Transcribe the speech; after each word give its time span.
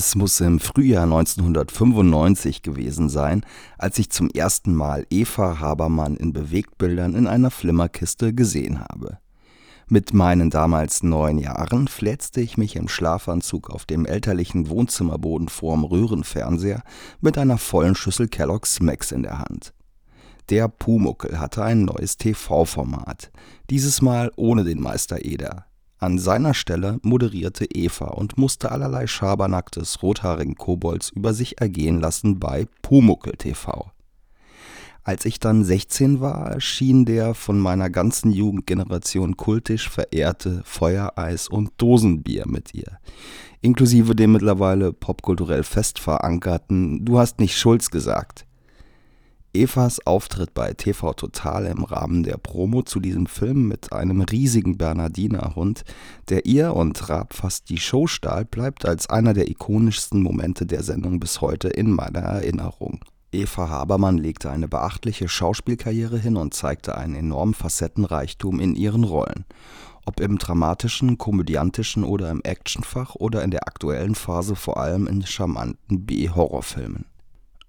Es 0.00 0.14
muss 0.14 0.40
im 0.40 0.60
Frühjahr 0.60 1.02
1995 1.02 2.62
gewesen 2.62 3.10
sein, 3.10 3.44
als 3.76 3.98
ich 3.98 4.08
zum 4.08 4.30
ersten 4.30 4.74
Mal 4.74 5.06
Eva 5.10 5.60
Habermann 5.60 6.16
in 6.16 6.32
Bewegtbildern 6.32 7.14
in 7.14 7.26
einer 7.26 7.50
Flimmerkiste 7.50 8.32
gesehen 8.32 8.80
habe. 8.80 9.18
Mit 9.88 10.14
meinen 10.14 10.48
damals 10.48 11.02
neun 11.02 11.36
Jahren 11.36 11.86
flätzte 11.86 12.40
ich 12.40 12.56
mich 12.56 12.76
im 12.76 12.88
Schlafanzug 12.88 13.68
auf 13.68 13.84
dem 13.84 14.06
elterlichen 14.06 14.70
Wohnzimmerboden 14.70 15.50
vorm 15.50 15.84
Röhrenfernseher 15.84 16.82
mit 17.20 17.36
einer 17.36 17.58
vollen 17.58 17.94
Schüssel 17.94 18.26
Kellogg's 18.26 18.76
Smacks 18.76 19.12
in 19.12 19.22
der 19.22 19.38
Hand. 19.38 19.74
Der 20.48 20.68
Pumuckel 20.68 21.38
hatte 21.38 21.62
ein 21.62 21.84
neues 21.84 22.16
TV-Format, 22.16 23.30
dieses 23.68 24.00
Mal 24.00 24.32
ohne 24.36 24.64
den 24.64 24.80
Meister 24.80 25.26
Eder. 25.26 25.66
An 26.02 26.18
seiner 26.18 26.54
Stelle 26.54 26.98
moderierte 27.02 27.66
Eva 27.66 28.06
und 28.06 28.38
musste 28.38 28.72
allerlei 28.72 29.06
Schabernack 29.06 29.70
des 29.70 30.02
rothaarigen 30.02 30.54
Kobolds 30.54 31.10
über 31.10 31.34
sich 31.34 31.60
ergehen 31.60 32.00
lassen 32.00 32.40
bei 32.40 32.66
Pumuckel 32.80 33.34
TV. 33.34 33.92
Als 35.02 35.26
ich 35.26 35.40
dann 35.40 35.62
16 35.62 36.20
war, 36.20 36.52
erschien 36.52 37.04
der 37.04 37.34
von 37.34 37.58
meiner 37.58 37.90
ganzen 37.90 38.30
Jugendgeneration 38.30 39.36
kultisch 39.36 39.90
verehrte 39.90 40.62
Feuereis 40.64 41.48
und 41.48 41.72
Dosenbier 41.76 42.44
mit 42.46 42.72
ihr, 42.72 42.98
inklusive 43.60 44.14
dem 44.14 44.32
mittlerweile 44.32 44.94
popkulturell 44.94 45.64
fest 45.64 45.98
verankerten 45.98 47.04
Du 47.04 47.18
hast 47.18 47.40
nicht 47.40 47.58
Schulz 47.58 47.90
gesagt. 47.90 48.46
Evas 49.52 50.06
Auftritt 50.06 50.54
bei 50.54 50.74
TV 50.74 51.12
Total 51.12 51.66
im 51.66 51.82
Rahmen 51.82 52.22
der 52.22 52.36
Promo 52.36 52.82
zu 52.82 53.00
diesem 53.00 53.26
Film 53.26 53.66
mit 53.66 53.92
einem 53.92 54.20
riesigen 54.20 54.78
Bernardinerhund, 54.78 55.82
der 56.28 56.46
ihr 56.46 56.76
und 56.76 57.08
Raab 57.08 57.34
fast 57.34 57.68
die 57.68 57.78
Show 57.78 58.06
stahl, 58.06 58.44
bleibt 58.44 58.86
als 58.86 59.10
einer 59.10 59.34
der 59.34 59.50
ikonischsten 59.50 60.22
Momente 60.22 60.66
der 60.66 60.84
Sendung 60.84 61.18
bis 61.18 61.40
heute 61.40 61.66
in 61.66 61.90
meiner 61.90 62.20
Erinnerung. 62.20 63.00
Eva 63.32 63.68
Habermann 63.68 64.18
legte 64.18 64.50
eine 64.50 64.68
beachtliche 64.68 65.28
Schauspielkarriere 65.28 66.18
hin 66.18 66.36
und 66.36 66.54
zeigte 66.54 66.96
einen 66.96 67.16
enormen 67.16 67.54
Facettenreichtum 67.54 68.60
in 68.60 68.76
ihren 68.76 69.02
Rollen. 69.02 69.46
Ob 70.06 70.20
im 70.20 70.38
dramatischen, 70.38 71.18
komödiantischen 71.18 72.04
oder 72.04 72.30
im 72.30 72.40
Actionfach 72.42 73.16
oder 73.16 73.42
in 73.42 73.50
der 73.50 73.66
aktuellen 73.66 74.14
Phase 74.14 74.54
vor 74.54 74.76
allem 74.76 75.08
in 75.08 75.26
charmanten 75.26 76.06
B-Horrorfilmen. 76.06 77.09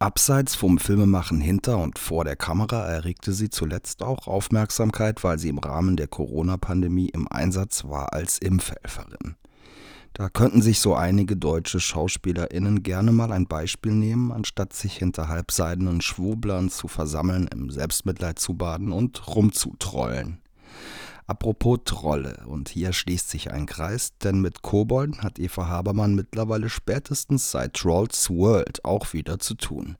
Abseits 0.02 0.55
vom 0.55 0.80
Filmemachen 0.80 1.39
hinter 1.41 1.77
und 1.77 1.99
vor 1.99 2.23
der 2.23 2.35
Kamera 2.35 2.88
erregte 2.88 3.33
sie 3.33 3.52
zuletzt 3.52 4.02
auch 4.02 4.25
Aufmerksamkeit, 4.25 5.23
weil 5.23 5.38
sie 5.38 5.49
im 5.49 5.59
Rahmen 5.59 5.95
der 5.95 6.07
Corona-Pandemie 6.07 7.09
im 7.09 7.27
Einsatz 7.27 7.83
war 7.83 8.11
als 8.11 8.39
Impfhelferin. 8.39 9.35
Da 10.13 10.29
könnten 10.29 10.63
sich 10.63 10.79
so 10.79 10.95
einige 10.95 11.38
deutsche 11.38 11.79
SchauspielerInnen 11.79 12.81
gerne 12.81 13.11
mal 13.11 13.31
ein 13.31 13.45
Beispiel 13.45 13.91
nehmen, 13.91 14.31
anstatt 14.31 14.73
sich 14.73 14.97
hinter 14.97 15.27
halbseidenen 15.27 16.02
Schwurblern 16.02 16.72
zu 16.72 16.88
versammeln, 16.88 17.47
im 17.53 17.69
Selbstmitleid 17.69 18.39
zu 18.39 18.55
baden 18.55 18.94
und 18.94 19.27
rumzutrollen. 19.27 20.39
Apropos 21.31 21.79
Trolle, 21.85 22.43
und 22.45 22.67
hier 22.67 22.91
schließt 22.91 23.29
sich 23.29 23.51
ein 23.51 23.65
Kreis, 23.65 24.11
denn 24.21 24.41
mit 24.41 24.63
Kobolden 24.63 25.21
hat 25.21 25.39
Eva 25.39 25.65
Habermann 25.65 26.13
mittlerweile 26.13 26.67
spätestens 26.67 27.51
seit 27.51 27.75
Trolls 27.75 28.29
World 28.29 28.83
auch 28.83 29.13
wieder 29.13 29.39
zu 29.39 29.53
tun. 29.55 29.95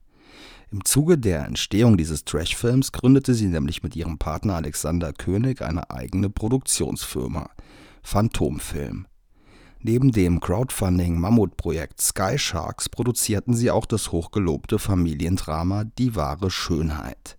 Im 0.70 0.84
Zuge 0.84 1.16
der 1.16 1.46
Entstehung 1.46 1.96
dieses 1.96 2.26
Trashfilms 2.26 2.92
gründete 2.92 3.32
sie 3.32 3.46
nämlich 3.46 3.82
mit 3.82 3.96
ihrem 3.96 4.18
Partner 4.18 4.56
Alexander 4.56 5.14
König 5.14 5.62
eine 5.62 5.88
eigene 5.88 6.28
Produktionsfirma, 6.28 7.48
Phantomfilm. 8.02 9.06
Neben 9.80 10.12
dem 10.12 10.38
Crowdfunding-Mammutprojekt 10.38 11.98
Sky 11.98 12.38
Sharks 12.38 12.90
produzierten 12.90 13.54
sie 13.54 13.70
auch 13.70 13.86
das 13.86 14.12
hochgelobte 14.12 14.78
Familiendrama 14.78 15.84
Die 15.96 16.14
wahre 16.14 16.50
Schönheit. 16.50 17.38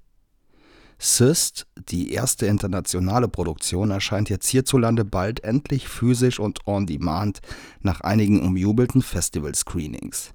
Cyst, 1.03 1.67
die 1.89 2.13
erste 2.13 2.45
internationale 2.45 3.27
Produktion, 3.27 3.91
erscheint 3.91 4.29
jetzt 4.29 4.47
hierzulande 4.47 5.03
bald 5.03 5.43
endlich 5.43 5.89
physisch 5.89 6.39
und 6.39 6.65
on 6.65 6.85
demand 6.85 7.41
nach 7.81 7.99
einigen 7.99 8.41
umjubelten 8.41 9.01
Festival-Screenings. 9.01 10.33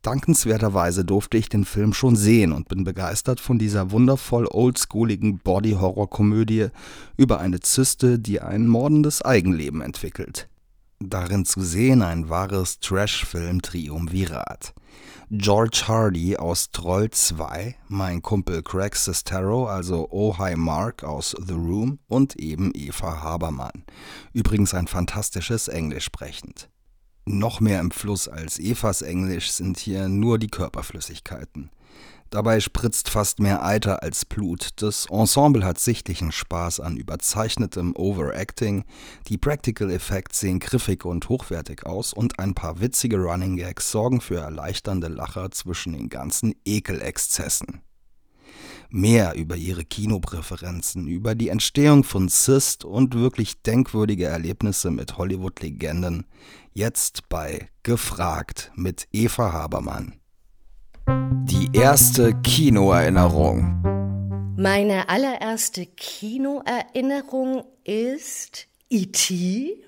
Dankenswerterweise 0.00 1.04
durfte 1.04 1.36
ich 1.36 1.50
den 1.50 1.66
Film 1.66 1.92
schon 1.92 2.16
sehen 2.16 2.52
und 2.52 2.68
bin 2.68 2.84
begeistert 2.84 3.40
von 3.40 3.58
dieser 3.58 3.90
wundervoll 3.90 4.46
oldschooligen 4.50 5.38
Body-Horror-Komödie 5.40 6.68
über 7.18 7.38
eine 7.38 7.60
Zyste, 7.60 8.18
die 8.18 8.40
ein 8.40 8.68
mordendes 8.68 9.20
Eigenleben 9.20 9.82
entwickelt. 9.82 10.48
Darin 11.00 11.44
zu 11.44 11.62
sehen 11.62 12.02
ein 12.02 12.28
wahres 12.28 12.80
Trash-Film-Triumvirat. 12.80 14.74
George 15.30 15.84
Hardy 15.86 16.36
aus 16.36 16.70
Troll 16.72 17.10
2, 17.10 17.76
mein 17.86 18.20
Kumpel 18.20 18.62
Craig 18.62 18.96
Sestero, 18.96 19.68
also 19.68 20.08
Oh 20.10 20.34
Mark 20.56 21.04
aus 21.04 21.36
The 21.38 21.52
Room 21.52 22.00
und 22.08 22.34
eben 22.36 22.72
Eva 22.74 23.22
Habermann. 23.22 23.84
Übrigens 24.32 24.74
ein 24.74 24.88
fantastisches 24.88 25.68
Englisch 25.68 26.06
sprechend. 26.06 26.68
Noch 27.26 27.60
mehr 27.60 27.78
im 27.78 27.92
Fluss 27.92 28.26
als 28.26 28.58
Evas 28.58 29.02
Englisch 29.02 29.52
sind 29.52 29.78
hier 29.78 30.08
nur 30.08 30.38
die 30.38 30.48
Körperflüssigkeiten. 30.48 31.70
Dabei 32.30 32.60
spritzt 32.60 33.08
fast 33.08 33.40
mehr 33.40 33.64
Eiter 33.64 34.02
als 34.02 34.26
Blut. 34.26 34.70
Das 34.76 35.06
Ensemble 35.06 35.64
hat 35.64 35.78
sichtlichen 35.78 36.30
Spaß 36.30 36.80
an 36.80 36.98
überzeichnetem 36.98 37.96
Overacting. 37.96 38.84
Die 39.28 39.38
Practical 39.38 39.90
Effects 39.90 40.40
sehen 40.40 40.58
griffig 40.58 41.06
und 41.06 41.28
hochwertig 41.30 41.86
aus 41.86 42.12
und 42.12 42.38
ein 42.38 42.54
paar 42.54 42.80
witzige 42.80 43.16
Running 43.16 43.56
Gags 43.56 43.90
sorgen 43.90 44.20
für 44.20 44.40
erleichternde 44.40 45.08
Lacher 45.08 45.50
zwischen 45.52 45.94
den 45.94 46.10
ganzen 46.10 46.54
Ekelexzessen. 46.66 47.80
Mehr 48.90 49.34
über 49.34 49.56
ihre 49.56 49.84
Kinopräferenzen, 49.84 51.08
über 51.08 51.34
die 51.34 51.48
Entstehung 51.48 52.04
von 52.04 52.28
Cyst 52.28 52.84
und 52.84 53.14
wirklich 53.14 53.62
denkwürdige 53.62 54.26
Erlebnisse 54.26 54.90
mit 54.90 55.16
Hollywood-Legenden 55.16 56.26
jetzt 56.72 57.28
bei 57.28 57.68
Gefragt 57.82 58.70
mit 58.74 59.08
Eva 59.12 59.52
Habermann. 59.52 60.20
Die 61.10 61.70
erste 61.72 62.34
Kinoerinnerung. 62.42 63.80
Meine 64.58 65.08
allererste 65.08 65.86
Kinoerinnerung 65.86 67.64
ist 67.82 68.66
E.T. 68.90 69.82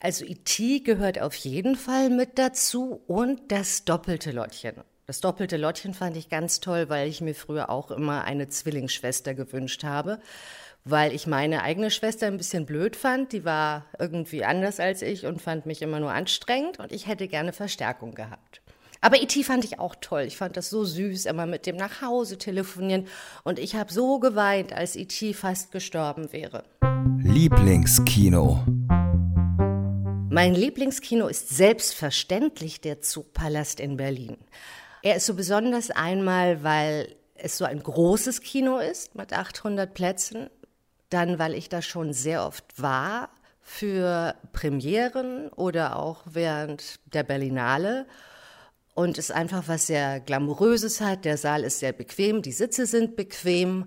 Also 0.00 0.26
E.T. 0.26 0.80
gehört 0.80 1.18
auf 1.18 1.34
jeden 1.34 1.76
Fall 1.76 2.10
mit 2.10 2.38
dazu 2.38 3.00
und 3.06 3.50
das 3.50 3.86
doppelte 3.86 4.32
Lottchen. 4.32 4.74
Das 5.06 5.22
doppelte 5.22 5.56
Lottchen 5.56 5.94
fand 5.94 6.14
ich 6.18 6.28
ganz 6.28 6.60
toll, 6.60 6.90
weil 6.90 7.08
ich 7.08 7.22
mir 7.22 7.34
früher 7.34 7.70
auch 7.70 7.90
immer 7.90 8.24
eine 8.24 8.48
Zwillingsschwester 8.48 9.32
gewünscht 9.32 9.82
habe, 9.82 10.18
weil 10.84 11.14
ich 11.14 11.26
meine 11.26 11.62
eigene 11.62 11.90
Schwester 11.90 12.26
ein 12.26 12.36
bisschen 12.36 12.66
blöd 12.66 12.96
fand. 12.96 13.32
Die 13.32 13.46
war 13.46 13.86
irgendwie 13.98 14.44
anders 14.44 14.78
als 14.78 15.00
ich 15.00 15.24
und 15.24 15.40
fand 15.40 15.64
mich 15.64 15.80
immer 15.80 16.00
nur 16.00 16.12
anstrengend 16.12 16.78
und 16.78 16.92
ich 16.92 17.06
hätte 17.06 17.28
gerne 17.28 17.54
Verstärkung 17.54 18.14
gehabt. 18.14 18.60
Aber 19.00 19.22
E.T. 19.22 19.44
fand 19.44 19.64
ich 19.64 19.78
auch 19.78 19.94
toll. 20.00 20.22
Ich 20.22 20.36
fand 20.36 20.56
das 20.56 20.70
so 20.70 20.84
süß, 20.84 21.26
immer 21.26 21.46
mit 21.46 21.66
dem 21.66 21.76
nach 21.76 22.02
Hause 22.02 22.36
telefonieren. 22.36 23.06
Und 23.44 23.60
ich 23.60 23.76
habe 23.76 23.92
so 23.92 24.18
geweint, 24.18 24.72
als 24.72 24.96
E.T. 24.96 25.34
fast 25.34 25.70
gestorben 25.70 26.32
wäre. 26.32 26.64
Lieblingskino. 27.22 28.64
Mein 30.30 30.54
Lieblingskino 30.54 31.28
ist 31.28 31.50
selbstverständlich 31.50 32.80
der 32.80 33.00
Zugpalast 33.00 33.78
in 33.78 33.96
Berlin. 33.96 34.36
Er 35.02 35.16
ist 35.16 35.26
so 35.26 35.34
besonders 35.34 35.90
einmal, 35.90 36.64
weil 36.64 37.14
es 37.36 37.56
so 37.56 37.64
ein 37.64 37.80
großes 37.80 38.40
Kino 38.40 38.78
ist 38.78 39.14
mit 39.14 39.32
800 39.32 39.94
Plätzen. 39.94 40.50
Dann, 41.08 41.38
weil 41.38 41.54
ich 41.54 41.68
da 41.68 41.82
schon 41.82 42.12
sehr 42.12 42.44
oft 42.44 42.82
war 42.82 43.30
für 43.62 44.34
Premieren 44.52 45.50
oder 45.50 45.96
auch 45.96 46.22
während 46.26 46.98
der 47.14 47.22
Berlinale 47.22 48.06
und 48.98 49.16
es 49.16 49.30
einfach 49.30 49.68
was 49.68 49.86
sehr 49.86 50.18
Glamouröses 50.18 51.00
hat. 51.00 51.24
Der 51.24 51.36
Saal 51.36 51.62
ist 51.62 51.78
sehr 51.78 51.92
bequem, 51.92 52.42
die 52.42 52.50
Sitze 52.50 52.84
sind 52.84 53.14
bequem 53.14 53.84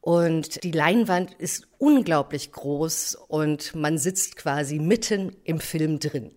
und 0.00 0.64
die 0.64 0.70
Leinwand 0.70 1.34
ist 1.34 1.68
unglaublich 1.76 2.50
groß 2.50 3.14
und 3.28 3.74
man 3.74 3.98
sitzt 3.98 4.36
quasi 4.36 4.78
mitten 4.78 5.36
im 5.44 5.60
Film 5.60 5.98
drin. 5.98 6.30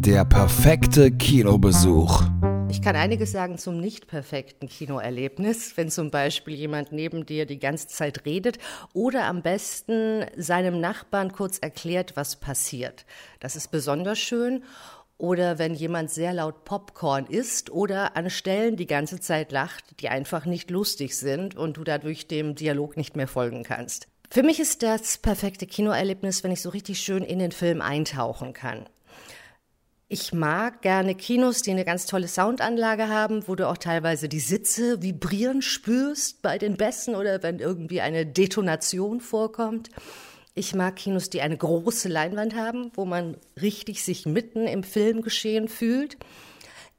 Der 0.00 0.24
perfekte 0.24 1.10
Kinobesuch. 1.10 2.22
Ich 2.70 2.80
kann 2.80 2.96
einiges 2.96 3.32
sagen 3.32 3.58
zum 3.58 3.78
nicht 3.78 4.06
perfekten 4.06 4.66
Kinoerlebnis, 4.66 5.76
wenn 5.76 5.90
zum 5.90 6.10
Beispiel 6.10 6.54
jemand 6.54 6.90
neben 6.90 7.26
dir 7.26 7.44
die 7.44 7.58
ganze 7.58 7.86
Zeit 7.86 8.24
redet 8.24 8.56
oder 8.94 9.26
am 9.26 9.42
besten 9.42 10.24
seinem 10.38 10.80
Nachbarn 10.80 11.32
kurz 11.32 11.58
erklärt, 11.58 12.16
was 12.16 12.36
passiert. 12.36 13.04
Das 13.40 13.56
ist 13.56 13.70
besonders 13.70 14.18
schön 14.18 14.64
oder 15.22 15.60
wenn 15.60 15.72
jemand 15.72 16.10
sehr 16.10 16.34
laut 16.34 16.64
Popcorn 16.64 17.26
isst 17.26 17.70
oder 17.70 18.16
an 18.16 18.28
Stellen 18.28 18.74
die 18.76 18.88
ganze 18.88 19.20
Zeit 19.20 19.52
lacht, 19.52 19.84
die 20.00 20.08
einfach 20.08 20.46
nicht 20.46 20.68
lustig 20.68 21.16
sind 21.16 21.54
und 21.54 21.76
du 21.76 21.84
dadurch 21.84 22.26
dem 22.26 22.56
Dialog 22.56 22.96
nicht 22.96 23.14
mehr 23.14 23.28
folgen 23.28 23.62
kannst. 23.62 24.08
Für 24.32 24.42
mich 24.42 24.58
ist 24.58 24.82
das 24.82 25.18
perfekte 25.18 25.68
Kinoerlebnis, 25.68 26.42
wenn 26.42 26.50
ich 26.50 26.60
so 26.60 26.70
richtig 26.70 26.98
schön 26.98 27.22
in 27.22 27.38
den 27.38 27.52
Film 27.52 27.80
eintauchen 27.80 28.52
kann. 28.52 28.88
Ich 30.08 30.32
mag 30.32 30.82
gerne 30.82 31.14
Kinos, 31.14 31.62
die 31.62 31.70
eine 31.70 31.84
ganz 31.84 32.06
tolle 32.06 32.26
Soundanlage 32.26 33.06
haben, 33.06 33.46
wo 33.46 33.54
du 33.54 33.68
auch 33.68 33.78
teilweise 33.78 34.28
die 34.28 34.40
Sitze 34.40 35.02
vibrieren 35.02 35.62
spürst 35.62 36.42
bei 36.42 36.58
den 36.58 36.76
Bässen 36.76 37.14
oder 37.14 37.44
wenn 37.44 37.60
irgendwie 37.60 38.00
eine 38.00 38.26
Detonation 38.26 39.20
vorkommt. 39.20 39.88
Ich 40.54 40.74
mag 40.74 40.96
Kinos, 40.96 41.30
die 41.30 41.40
eine 41.40 41.56
große 41.56 42.08
Leinwand 42.08 42.54
haben, 42.54 42.90
wo 42.94 43.04
man 43.04 43.36
richtig 43.60 44.04
sich 44.04 44.26
mitten 44.26 44.66
im 44.66 44.82
Filmgeschehen 44.82 45.68
fühlt. 45.68 46.18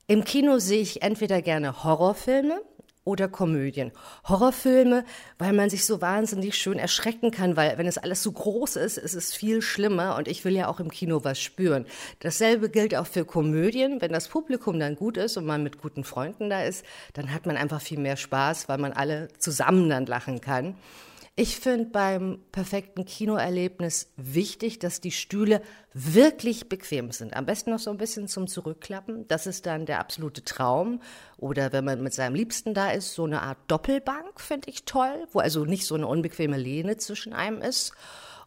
Im 0.07 0.23
Kino 0.23 0.59
sehe 0.59 0.81
ich 0.81 1.01
entweder 1.01 1.41
gerne 1.41 1.83
Horrorfilme, 1.83 2.61
oder 3.05 3.27
Komödien. 3.27 3.91
Horrorfilme, 4.27 5.03
weil 5.37 5.53
man 5.53 5.69
sich 5.69 5.85
so 5.85 6.01
wahnsinnig 6.01 6.55
schön 6.55 6.79
erschrecken 6.79 7.31
kann, 7.31 7.57
weil 7.57 7.77
wenn 7.77 7.87
es 7.87 7.97
alles 7.97 8.23
so 8.23 8.31
groß 8.31 8.77
ist, 8.77 8.97
ist 8.97 9.13
es 9.13 9.33
viel 9.33 9.61
schlimmer 9.61 10.15
und 10.15 10.27
ich 10.27 10.45
will 10.45 10.53
ja 10.53 10.67
auch 10.67 10.79
im 10.79 10.89
Kino 10.89 11.23
was 11.23 11.39
spüren. 11.39 11.85
Dasselbe 12.19 12.69
gilt 12.69 12.95
auch 12.95 13.07
für 13.07 13.25
Komödien. 13.25 13.99
Wenn 13.99 14.13
das 14.13 14.29
Publikum 14.29 14.79
dann 14.79 14.95
gut 14.95 15.17
ist 15.17 15.37
und 15.37 15.45
man 15.45 15.63
mit 15.63 15.81
guten 15.81 16.03
Freunden 16.03 16.49
da 16.49 16.63
ist, 16.63 16.85
dann 17.13 17.33
hat 17.33 17.45
man 17.45 17.57
einfach 17.57 17.81
viel 17.81 17.99
mehr 17.99 18.15
Spaß, 18.15 18.69
weil 18.69 18.77
man 18.77 18.93
alle 18.93 19.27
zusammen 19.37 19.89
dann 19.89 20.05
lachen 20.05 20.39
kann. 20.39 20.75
Ich 21.35 21.59
finde 21.59 21.85
beim 21.85 22.43
perfekten 22.51 23.05
Kinoerlebnis 23.05 24.13
wichtig, 24.17 24.77
dass 24.77 25.01
die 25.01 25.11
Stühle 25.11 25.63
wirklich 25.91 26.69
bequem 26.69 27.09
sind. 27.09 27.35
Am 27.35 27.47
besten 27.47 27.71
noch 27.71 27.79
so 27.79 27.89
ein 27.89 27.97
bisschen 27.97 28.27
zum 28.27 28.45
Zurückklappen. 28.45 29.27
Das 29.27 29.47
ist 29.47 29.65
dann 29.65 29.87
der 29.87 29.99
absolute 29.99 30.43
Traum. 30.43 31.01
Oder 31.37 31.71
wenn 31.71 31.85
man 31.85 32.03
mit 32.03 32.13
seinem 32.13 32.35
Liebsten 32.35 32.75
da 32.75 32.91
ist, 32.91 33.15
so 33.15 33.23
eine 33.23 33.41
Art 33.41 33.57
Doppelbank 33.67 34.39
finde 34.39 34.69
ich 34.69 34.85
toll, 34.85 35.25
wo 35.31 35.39
also 35.39 35.65
nicht 35.65 35.87
so 35.87 35.95
eine 35.95 36.05
unbequeme 36.05 36.57
Lehne 36.57 36.97
zwischen 36.97 37.33
einem 37.33 37.63
ist. 37.63 37.93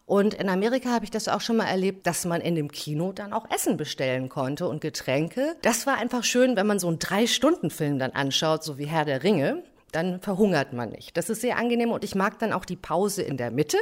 Und 0.05 0.35
in 0.35 0.47
Amerika 0.47 0.89
habe 0.89 1.03
ich 1.03 1.11
das 1.11 1.27
auch 1.27 1.41
schon 1.41 1.57
mal 1.57 1.67
erlebt, 1.67 2.07
dass 2.07 2.23
man 2.23 2.39
in 2.39 2.55
dem 2.55 2.71
Kino 2.71 3.11
dann 3.11 3.33
auch 3.33 3.51
Essen 3.53 3.75
bestellen 3.75 4.29
konnte 4.29 4.65
und 4.65 4.79
Getränke. 4.79 5.57
Das 5.61 5.87
war 5.87 5.97
einfach 5.97 6.23
schön, 6.23 6.55
wenn 6.55 6.67
man 6.67 6.79
so 6.79 6.87
einen 6.87 6.99
Drei-Stunden-Film 6.99 7.99
dann 7.99 8.11
anschaut, 8.11 8.63
so 8.63 8.77
wie 8.77 8.85
Herr 8.85 9.03
der 9.03 9.23
Ringe 9.23 9.63
dann 9.97 10.21
verhungert 10.21 10.73
man 10.73 10.89
nicht. 10.89 11.17
Das 11.17 11.29
ist 11.29 11.41
sehr 11.41 11.57
angenehm 11.57 11.91
und 11.91 12.03
ich 12.03 12.13
mag 12.13 12.37
dann 12.37 12.53
auch 12.53 12.65
die 12.65 12.75
Pause 12.75 13.23
in 13.23 13.35
der 13.35 13.49
Mitte, 13.49 13.77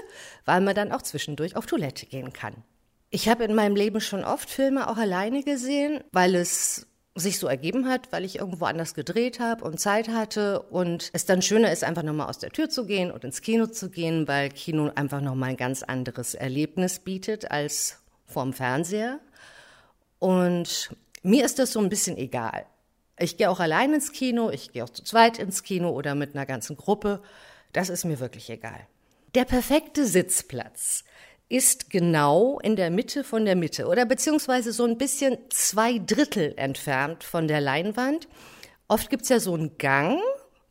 weil 0.46 0.62
man 0.62 0.74
dann 0.74 0.94
auch 0.94 1.02
zwischendurch 1.02 1.58
auf 1.58 1.66
Toilette 1.66 2.06
gehen 2.06 2.32
kann. 2.32 2.56
Ich 3.10 3.28
habe 3.28 3.44
in 3.44 3.54
meinem 3.54 3.76
Leben 3.76 4.00
schon 4.00 4.24
oft 4.24 4.50
Filme 4.50 4.90
auch 4.90 4.98
alleine 4.98 5.44
gesehen, 5.44 6.04
weil 6.14 6.36
es 6.36 6.88
sich 7.16 7.38
so 7.38 7.48
ergeben 7.48 7.90
hat, 7.90 8.12
weil 8.12 8.24
ich 8.24 8.40
irgendwo 8.40 8.66
anders 8.66 8.94
gedreht 8.94 9.42
habe 9.42 9.66
und 9.66 9.80
Zeit 9.80 10.08
hatte 10.08 10.62
und 10.62 11.10
es 11.12 11.26
dann 11.26 11.42
schöner 11.42 11.72
ist, 11.72 11.84
einfach 11.84 12.04
nochmal 12.04 12.28
aus 12.28 12.40
der 12.40 12.50
Tür 12.50 12.70
zu 12.70 12.86
gehen 12.86 13.12
und 13.12 13.24
ins 13.26 13.42
Kino 13.42 13.68
zu 13.68 13.90
gehen, 13.90 14.28
weil 14.28 14.50
Kino 14.50 14.92
einfach 14.96 15.22
nochmal 15.22 15.52
ein 15.52 15.58
ganz 15.58 15.84
anderes 15.84 16.34
Erlebnis 16.34 17.00
bietet 17.00 17.52
als 17.52 18.02
vorm 18.26 18.54
Fernseher. 18.54 19.20
Und 20.20 20.92
mir 21.24 21.44
ist 21.44 21.60
das 21.60 21.74
so 21.74 21.80
ein 21.80 21.90
bisschen 21.90 22.18
egal. 22.18 22.66
Ich 23.18 23.38
gehe 23.38 23.50
auch 23.50 23.60
allein 23.60 23.94
ins 23.94 24.12
Kino, 24.12 24.50
ich 24.50 24.72
gehe 24.72 24.84
auch 24.84 24.90
zu 24.90 25.04
zweit 25.04 25.40
ins 25.40 25.64
Kino 25.64 25.90
oder 25.92 26.16
mit 26.16 26.36
einer 26.36 26.46
ganzen 26.46 26.76
Gruppe. 26.76 27.22
Das 27.72 27.90
ist 27.90 28.06
mir 28.06 28.20
wirklich 28.20 28.50
egal. 28.50 28.88
Der 29.36 29.46
perfekte 29.46 30.06
Sitzplatz 30.06 31.04
ist 31.48 31.90
genau 31.90 32.60
in 32.60 32.76
der 32.76 32.90
Mitte 32.90 33.24
von 33.24 33.46
der 33.46 33.56
Mitte 33.56 33.88
oder 33.88 34.06
beziehungsweise 34.06 34.72
so 34.72 34.86
ein 34.86 34.98
bisschen 34.98 35.38
zwei 35.50 36.00
Drittel 36.00 36.54
entfernt 36.58 37.24
von 37.24 37.48
der 37.48 37.62
Leinwand. 37.62 38.28
Oft 38.88 39.10
gibt's 39.10 39.30
ja 39.30 39.40
so 39.40 39.54
einen 39.54 39.78
Gang, 39.78 40.20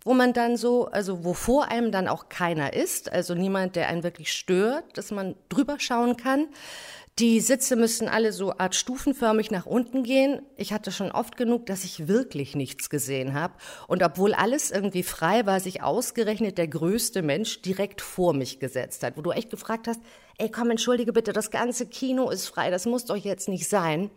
wo 0.04 0.14
man 0.14 0.32
dann 0.32 0.56
so, 0.56 0.86
also 0.86 1.24
wo 1.24 1.32
vor 1.32 1.68
einem 1.68 1.92
dann 1.92 2.08
auch 2.08 2.28
keiner 2.28 2.74
ist, 2.74 3.10
also 3.10 3.34
niemand, 3.34 3.76
der 3.76 3.88
einen 3.88 4.02
wirklich 4.02 4.32
stört, 4.32 4.98
dass 4.98 5.10
man 5.10 5.34
drüber 5.48 5.76
schauen 5.78 6.16
kann. 6.16 6.48
Die 7.20 7.38
Sitze 7.38 7.76
müssen 7.76 8.08
alle 8.08 8.32
so 8.32 8.58
art 8.58 8.74
stufenförmig 8.74 9.52
nach 9.52 9.66
unten 9.66 10.02
gehen. 10.02 10.42
Ich 10.56 10.72
hatte 10.72 10.90
schon 10.90 11.12
oft 11.12 11.36
genug, 11.36 11.64
dass 11.66 11.84
ich 11.84 12.08
wirklich 12.08 12.56
nichts 12.56 12.90
gesehen 12.90 13.34
habe. 13.34 13.54
Und 13.86 14.02
obwohl 14.02 14.34
alles 14.34 14.72
irgendwie 14.72 15.04
frei 15.04 15.46
war, 15.46 15.60
sich 15.60 15.80
ausgerechnet 15.80 16.58
der 16.58 16.66
größte 16.66 17.22
Mensch 17.22 17.62
direkt 17.62 18.00
vor 18.00 18.34
mich 18.34 18.58
gesetzt 18.58 19.04
hat, 19.04 19.16
wo 19.16 19.22
du 19.22 19.30
echt 19.30 19.50
gefragt 19.50 19.86
hast, 19.86 20.00
ey 20.38 20.50
komm, 20.50 20.70
entschuldige 20.70 21.12
bitte, 21.12 21.32
das 21.32 21.52
ganze 21.52 21.86
Kino 21.86 22.30
ist 22.30 22.48
frei, 22.48 22.72
das 22.72 22.84
muss 22.84 23.04
doch 23.04 23.16
jetzt 23.16 23.48
nicht 23.48 23.68
sein. 23.68 24.10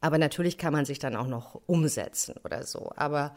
Aber 0.00 0.18
natürlich 0.18 0.56
kann 0.56 0.72
man 0.72 0.84
sich 0.84 1.00
dann 1.00 1.16
auch 1.16 1.26
noch 1.26 1.60
umsetzen 1.66 2.36
oder 2.44 2.64
so. 2.64 2.92
Aber 2.94 3.34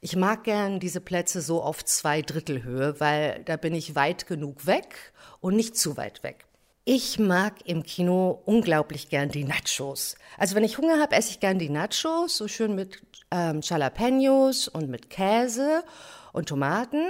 ich 0.00 0.16
mag 0.16 0.42
gern 0.42 0.80
diese 0.80 1.00
Plätze 1.00 1.42
so 1.42 1.62
auf 1.62 1.84
zwei 1.84 2.22
Drittel 2.22 2.64
Höhe, 2.64 2.98
weil 2.98 3.40
da 3.44 3.56
bin 3.56 3.76
ich 3.76 3.94
weit 3.94 4.26
genug 4.26 4.66
weg 4.66 5.12
und 5.38 5.54
nicht 5.54 5.76
zu 5.76 5.96
weit 5.96 6.24
weg. 6.24 6.47
Ich 6.90 7.18
mag 7.18 7.52
im 7.66 7.82
Kino 7.82 8.40
unglaublich 8.46 9.10
gern 9.10 9.28
die 9.28 9.44
Nachos. 9.44 10.16
Also 10.38 10.54
wenn 10.54 10.64
ich 10.64 10.78
Hunger 10.78 10.98
habe, 10.98 11.16
esse 11.16 11.32
ich 11.32 11.38
gern 11.38 11.58
die 11.58 11.68
Nachos, 11.68 12.38
so 12.38 12.48
schön 12.48 12.74
mit 12.74 13.02
ähm, 13.30 13.60
Jalapenos 13.62 14.68
und 14.68 14.88
mit 14.88 15.10
Käse 15.10 15.84
und 16.32 16.48
Tomaten. 16.48 17.04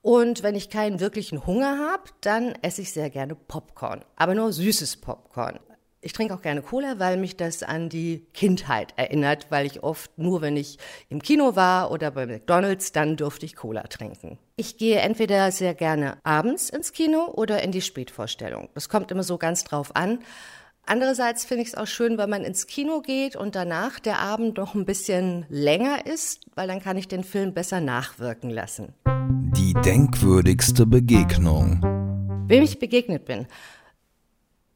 Und 0.00 0.42
wenn 0.42 0.54
ich 0.54 0.70
keinen 0.70 0.98
wirklichen 0.98 1.46
Hunger 1.46 1.76
habe, 1.78 2.04
dann 2.22 2.54
esse 2.62 2.80
ich 2.80 2.94
sehr 2.94 3.10
gerne 3.10 3.34
Popcorn, 3.34 4.02
aber 4.16 4.34
nur 4.34 4.50
süßes 4.50 5.02
Popcorn. 5.02 5.60
Ich 6.04 6.12
trinke 6.12 6.34
auch 6.34 6.42
gerne 6.42 6.62
Cola, 6.62 6.98
weil 6.98 7.16
mich 7.16 7.36
das 7.36 7.62
an 7.62 7.88
die 7.88 8.26
Kindheit 8.34 8.92
erinnert, 8.96 9.46
weil 9.50 9.66
ich 9.66 9.84
oft 9.84 10.18
nur, 10.18 10.40
wenn 10.40 10.56
ich 10.56 10.78
im 11.08 11.22
Kino 11.22 11.54
war 11.54 11.92
oder 11.92 12.10
bei 12.10 12.26
McDonald's, 12.26 12.90
dann 12.90 13.16
durfte 13.16 13.46
ich 13.46 13.54
Cola 13.54 13.84
trinken. 13.84 14.36
Ich 14.56 14.78
gehe 14.78 14.98
entweder 14.98 15.52
sehr 15.52 15.74
gerne 15.74 16.16
abends 16.24 16.70
ins 16.70 16.92
Kino 16.92 17.26
oder 17.26 17.62
in 17.62 17.70
die 17.70 17.80
Spätvorstellung. 17.80 18.68
Das 18.74 18.88
kommt 18.88 19.12
immer 19.12 19.22
so 19.22 19.38
ganz 19.38 19.62
drauf 19.62 19.94
an. 19.94 20.18
Andererseits 20.84 21.44
finde 21.44 21.62
ich 21.62 21.68
es 21.68 21.74
auch 21.76 21.86
schön, 21.86 22.18
wenn 22.18 22.28
man 22.28 22.42
ins 22.42 22.66
Kino 22.66 23.00
geht 23.00 23.36
und 23.36 23.54
danach 23.54 24.00
der 24.00 24.18
Abend 24.18 24.56
noch 24.56 24.74
ein 24.74 24.84
bisschen 24.84 25.46
länger 25.50 26.04
ist, 26.04 26.46
weil 26.56 26.66
dann 26.66 26.82
kann 26.82 26.96
ich 26.96 27.06
den 27.06 27.22
Film 27.22 27.54
besser 27.54 27.80
nachwirken 27.80 28.50
lassen. 28.50 28.92
Die 29.06 29.74
denkwürdigste 29.74 30.84
Begegnung. 30.84 31.80
Wem 32.48 32.64
ich 32.64 32.80
begegnet 32.80 33.24
bin. 33.24 33.46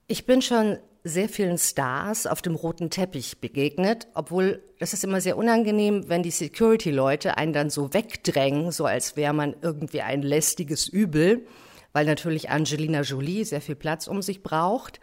Ich 0.07 0.25
bin 0.25 0.41
schon 0.41 0.79
sehr 1.07 1.29
vielen 1.29 1.59
Stars 1.59 2.27
auf 2.27 2.43
dem 2.43 2.55
roten 2.55 2.91
Teppich 2.91 3.41
begegnet, 3.41 4.09
obwohl 4.15 4.63
das 4.79 4.93
ist 4.93 5.05
immer 5.05 5.21
sehr 5.21 5.37
unangenehm, 5.37 6.09
wenn 6.09 6.23
die 6.23 6.31
Security-Leute 6.31 7.39
einen 7.39 7.53
dann 7.53 7.71
so 7.71 7.95
wegdrängen, 7.95 8.73
so 8.73 8.85
als 8.85 9.17
wäre 9.17 9.33
man 9.33 9.55
irgendwie 9.63 10.03
ein 10.03 10.23
lästiges 10.23 10.89
Übel, 10.89 11.47
weil 11.93 12.05
natürlich 12.05 12.51
Angelina 12.51 13.03
Jolie 13.03 13.45
sehr 13.45 13.61
viel 13.61 13.77
Platz 13.77 14.07
um 14.07 14.21
sich 14.21 14.43
braucht 14.43 15.01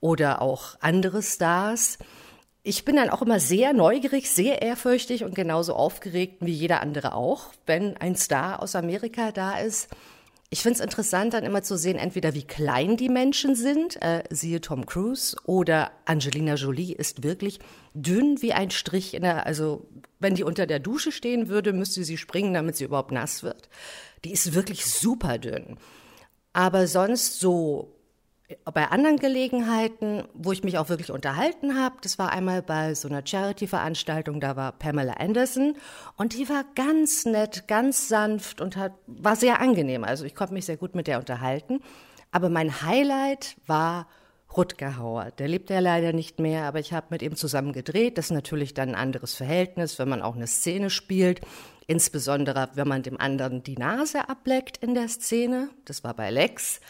oder 0.00 0.40
auch 0.40 0.76
andere 0.80 1.22
Stars. 1.22 1.98
Ich 2.62 2.84
bin 2.84 2.96
dann 2.96 3.10
auch 3.10 3.22
immer 3.22 3.40
sehr 3.40 3.72
neugierig, 3.72 4.30
sehr 4.30 4.62
ehrfürchtig 4.62 5.24
und 5.24 5.34
genauso 5.34 5.74
aufgeregt 5.74 6.38
wie 6.40 6.52
jeder 6.52 6.80
andere 6.80 7.14
auch, 7.14 7.48
wenn 7.66 7.96
ein 7.96 8.16
Star 8.16 8.62
aus 8.62 8.74
Amerika 8.74 9.32
da 9.32 9.58
ist. 9.58 9.88
Ich 10.52 10.62
finde 10.62 10.74
es 10.74 10.84
interessant, 10.84 11.32
dann 11.32 11.44
immer 11.44 11.62
zu 11.62 11.78
sehen, 11.78 11.96
entweder 11.96 12.34
wie 12.34 12.42
klein 12.42 12.96
die 12.96 13.08
Menschen 13.08 13.54
sind, 13.54 14.02
äh, 14.02 14.24
siehe 14.30 14.60
Tom 14.60 14.84
Cruise, 14.84 15.36
oder 15.44 15.92
Angelina 16.06 16.54
Jolie 16.54 16.92
ist 16.92 17.22
wirklich 17.22 17.60
dünn 17.94 18.42
wie 18.42 18.52
ein 18.52 18.72
Strich 18.72 19.14
in 19.14 19.22
der, 19.22 19.46
also 19.46 19.86
wenn 20.18 20.34
die 20.34 20.42
unter 20.42 20.66
der 20.66 20.80
Dusche 20.80 21.12
stehen 21.12 21.48
würde, 21.48 21.72
müsste 21.72 22.02
sie 22.02 22.16
springen, 22.16 22.52
damit 22.52 22.74
sie 22.74 22.84
überhaupt 22.84 23.12
nass 23.12 23.44
wird. 23.44 23.68
Die 24.24 24.32
ist 24.32 24.52
wirklich 24.52 24.86
super 24.86 25.38
dünn. 25.38 25.78
Aber 26.52 26.88
sonst 26.88 27.38
so 27.38 27.99
bei 28.72 28.88
anderen 28.88 29.16
Gelegenheiten, 29.16 30.24
wo 30.34 30.52
ich 30.52 30.64
mich 30.64 30.78
auch 30.78 30.88
wirklich 30.88 31.10
unterhalten 31.10 31.78
habe, 31.78 31.96
das 32.02 32.18
war 32.18 32.32
einmal 32.32 32.62
bei 32.62 32.94
so 32.94 33.08
einer 33.08 33.26
Charity-Veranstaltung, 33.26 34.40
da 34.40 34.56
war 34.56 34.72
Pamela 34.72 35.14
Anderson 35.14 35.76
und 36.16 36.34
die 36.34 36.48
war 36.48 36.64
ganz 36.74 37.24
nett, 37.24 37.68
ganz 37.68 38.08
sanft 38.08 38.60
und 38.60 38.76
hat, 38.76 38.92
war 39.06 39.36
sehr 39.36 39.60
angenehm. 39.60 40.04
Also 40.04 40.24
ich 40.24 40.34
konnte 40.34 40.54
mich 40.54 40.66
sehr 40.66 40.76
gut 40.76 40.94
mit 40.94 41.06
der 41.06 41.18
unterhalten. 41.18 41.80
Aber 42.32 42.48
mein 42.48 42.82
Highlight 42.82 43.56
war 43.66 44.06
Rutger 44.56 44.96
Hauer. 44.96 45.30
Der 45.38 45.48
lebt 45.48 45.70
ja 45.70 45.78
leider 45.78 46.12
nicht 46.12 46.40
mehr, 46.40 46.64
aber 46.64 46.80
ich 46.80 46.92
habe 46.92 47.06
mit 47.10 47.22
ihm 47.22 47.36
zusammen 47.36 47.72
gedreht. 47.72 48.18
Das 48.18 48.26
ist 48.26 48.32
natürlich 48.32 48.74
dann 48.74 48.90
ein 48.90 48.94
anderes 48.96 49.34
Verhältnis, 49.34 49.98
wenn 49.98 50.08
man 50.08 50.22
auch 50.22 50.34
eine 50.34 50.48
Szene 50.48 50.90
spielt. 50.90 51.40
Insbesondere, 51.86 52.68
wenn 52.74 52.88
man 52.88 53.02
dem 53.02 53.20
anderen 53.20 53.62
die 53.62 53.76
Nase 53.76 54.28
ableckt 54.28 54.78
in 54.78 54.94
der 54.94 55.08
Szene. 55.08 55.70
Das 55.84 56.02
war 56.02 56.14
bei 56.14 56.30
Lex. 56.30 56.80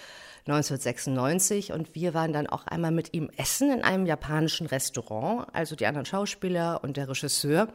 1996 0.47 1.73
und 1.73 1.95
wir 1.95 2.15
waren 2.15 2.33
dann 2.33 2.47
auch 2.47 2.67
einmal 2.67 2.91
mit 2.91 3.15
ihm 3.15 3.31
essen 3.37 3.71
in 3.71 3.83
einem 3.83 4.07
japanischen 4.07 4.67
Restaurant, 4.67 5.47
also 5.53 5.77
die 5.77 5.87
anderen 5.87 6.07
Schauspieler 6.07 6.81
und 6.83 6.97
der 6.97 7.09
Regisseur. 7.09 7.69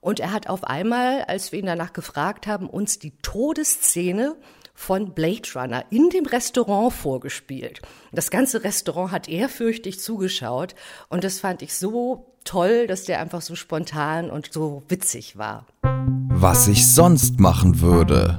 Und 0.00 0.18
er 0.18 0.32
hat 0.32 0.48
auf 0.48 0.64
einmal, 0.64 1.22
als 1.24 1.52
wir 1.52 1.58
ihn 1.58 1.66
danach 1.66 1.92
gefragt 1.92 2.46
haben, 2.46 2.68
uns 2.68 2.98
die 2.98 3.12
Todesszene 3.22 4.36
von 4.74 5.12
Blade 5.12 5.48
Runner 5.54 5.84
in 5.90 6.08
dem 6.08 6.24
Restaurant 6.24 6.92
vorgespielt. 6.92 7.82
Das 8.12 8.30
ganze 8.30 8.64
Restaurant 8.64 9.12
hat 9.12 9.28
ehrfürchtig 9.28 10.00
zugeschaut 10.00 10.74
und 11.10 11.22
das 11.22 11.38
fand 11.38 11.60
ich 11.60 11.74
so 11.74 12.34
toll, 12.44 12.86
dass 12.86 13.04
der 13.04 13.20
einfach 13.20 13.42
so 13.42 13.54
spontan 13.54 14.30
und 14.30 14.52
so 14.52 14.82
witzig 14.88 15.36
war. 15.36 15.66
Was 15.82 16.66
ich 16.68 16.88
sonst 16.88 17.38
machen 17.38 17.82
würde. 17.82 18.38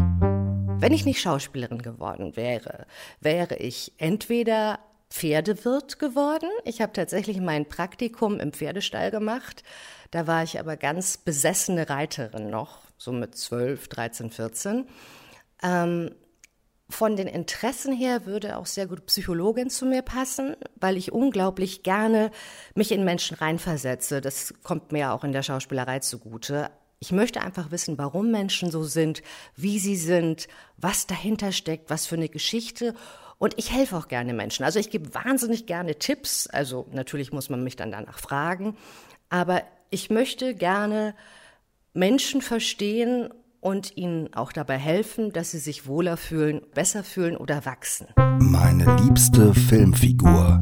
Wenn 0.82 0.94
ich 0.94 1.06
nicht 1.06 1.22
Schauspielerin 1.22 1.84
geworden 1.84 2.36
wäre, 2.36 2.88
wäre 3.20 3.56
ich 3.58 3.94
entweder 3.98 4.80
Pferdewirt 5.12 6.00
geworden. 6.00 6.50
Ich 6.66 6.82
habe 6.82 6.92
tatsächlich 6.92 7.40
mein 7.40 7.70
Praktikum 7.70 8.40
im 8.40 8.52
Pferdestall 8.52 9.12
gemacht. 9.12 9.62
Da 10.10 10.26
war 10.26 10.42
ich 10.42 10.60
aber 10.60 10.78
ganz 10.78 11.18
besessene 11.18 11.88
Reiterin 11.88 12.50
noch, 12.50 12.80
so 12.98 13.12
mit 13.12 13.36
12, 13.36 13.90
13, 13.90 14.32
14. 14.32 14.88
Ähm, 15.62 16.16
von 16.90 17.16
den 17.16 17.28
Interessen 17.28 17.94
her 17.94 18.26
würde 18.26 18.58
auch 18.58 18.66
sehr 18.66 18.88
gut 18.88 19.06
Psychologin 19.06 19.70
zu 19.70 19.86
mir 19.86 20.02
passen, 20.02 20.56
weil 20.78 20.98
ich 20.98 21.12
unglaublich 21.12 21.84
gerne 21.84 22.32
mich 22.74 22.92
in 22.92 23.06
Menschen 23.06 23.38
reinversetze. 23.38 24.20
Das 24.20 24.56
kommt 24.64 24.92
mir 24.92 25.14
auch 25.14 25.24
in 25.24 25.32
der 25.32 25.44
Schauspielerei 25.44 26.00
zugute. 26.00 26.72
Ich 27.04 27.12
möchte 27.12 27.42
einfach 27.42 27.72
wissen, 27.72 27.98
warum 27.98 28.30
Menschen 28.30 28.70
so 28.70 28.84
sind, 28.84 29.24
wie 29.56 29.80
sie 29.80 29.96
sind, 29.96 30.48
was 30.78 31.08
dahinter 31.08 31.52
steckt, 31.52 31.90
was 31.90 32.06
für 32.06 32.14
eine 32.14 32.30
Geschichte. 32.30 32.94
Und 33.40 33.56
ich 33.58 33.74
helfe 33.74 33.98
auch 33.98 34.08
gerne 34.08 34.36
Menschen. 34.36 34.64
Also 34.64 34.78
ich 34.78 34.92
gebe 34.92 35.16
wahnsinnig 35.16 35.66
gerne 35.66 35.96
Tipps. 35.96 36.46
Also 36.46 36.88
natürlich 36.92 37.32
muss 37.34 37.50
man 37.50 37.64
mich 37.64 37.76
dann 37.76 37.92
danach 37.92 38.20
fragen. 38.20 38.78
Aber 39.30 39.64
ich 39.90 40.12
möchte 40.12 40.54
gerne 40.54 41.16
Menschen 41.96 42.44
verstehen 42.44 43.34
und 43.62 43.98
ihnen 43.98 44.32
auch 44.36 44.52
dabei 44.52 44.78
helfen, 44.78 45.34
dass 45.34 45.50
sie 45.50 45.60
sich 45.60 45.88
wohler 45.88 46.18
fühlen, 46.18 46.62
besser 46.76 47.04
fühlen 47.04 47.36
oder 47.36 47.66
wachsen. 47.66 48.10
Meine 48.40 48.96
liebste 48.98 49.56
Filmfigur. 49.56 50.60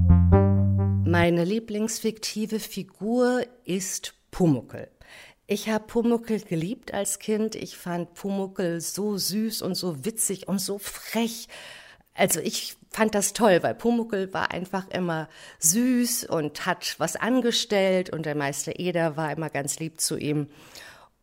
Meine 1.05 1.43
lieblingsfiktive 1.43 2.62
Figur 2.62 3.41
ist 3.65 4.13
Pumuckel. 4.31 4.89
Ich 5.51 5.68
habe 5.68 5.88
Pumuckel 5.88 6.41
geliebt 6.41 6.94
als 6.94 7.18
Kind. 7.18 7.56
Ich 7.56 7.75
fand 7.75 8.13
Pumuckel 8.13 8.82
so 8.82 9.18
süß 9.18 9.63
und 9.63 9.74
so 9.74 10.06
witzig 10.06 10.48
und 10.48 10.60
so 10.60 10.77
frech. 10.77 11.48
Also 12.13 12.39
ich 12.39 12.75
fand 12.91 13.15
das 13.15 13.34
toll, 13.34 13.63
weil 13.63 13.74
Pumuckel 13.74 14.32
war 14.32 14.51
einfach 14.51 14.88
immer 14.89 15.27
süß 15.58 16.25
und 16.25 16.68
hat 16.68 16.94
was 17.00 17.15
angestellt 17.15 18.12
und 18.12 18.27
der 18.27 18.36
Meister 18.36 18.77
Eder 18.77 19.18
war 19.18 19.32
immer 19.32 19.50
ganz 19.50 19.79
lieb 19.79 20.00
zu 20.00 20.18
ihm. 20.18 20.50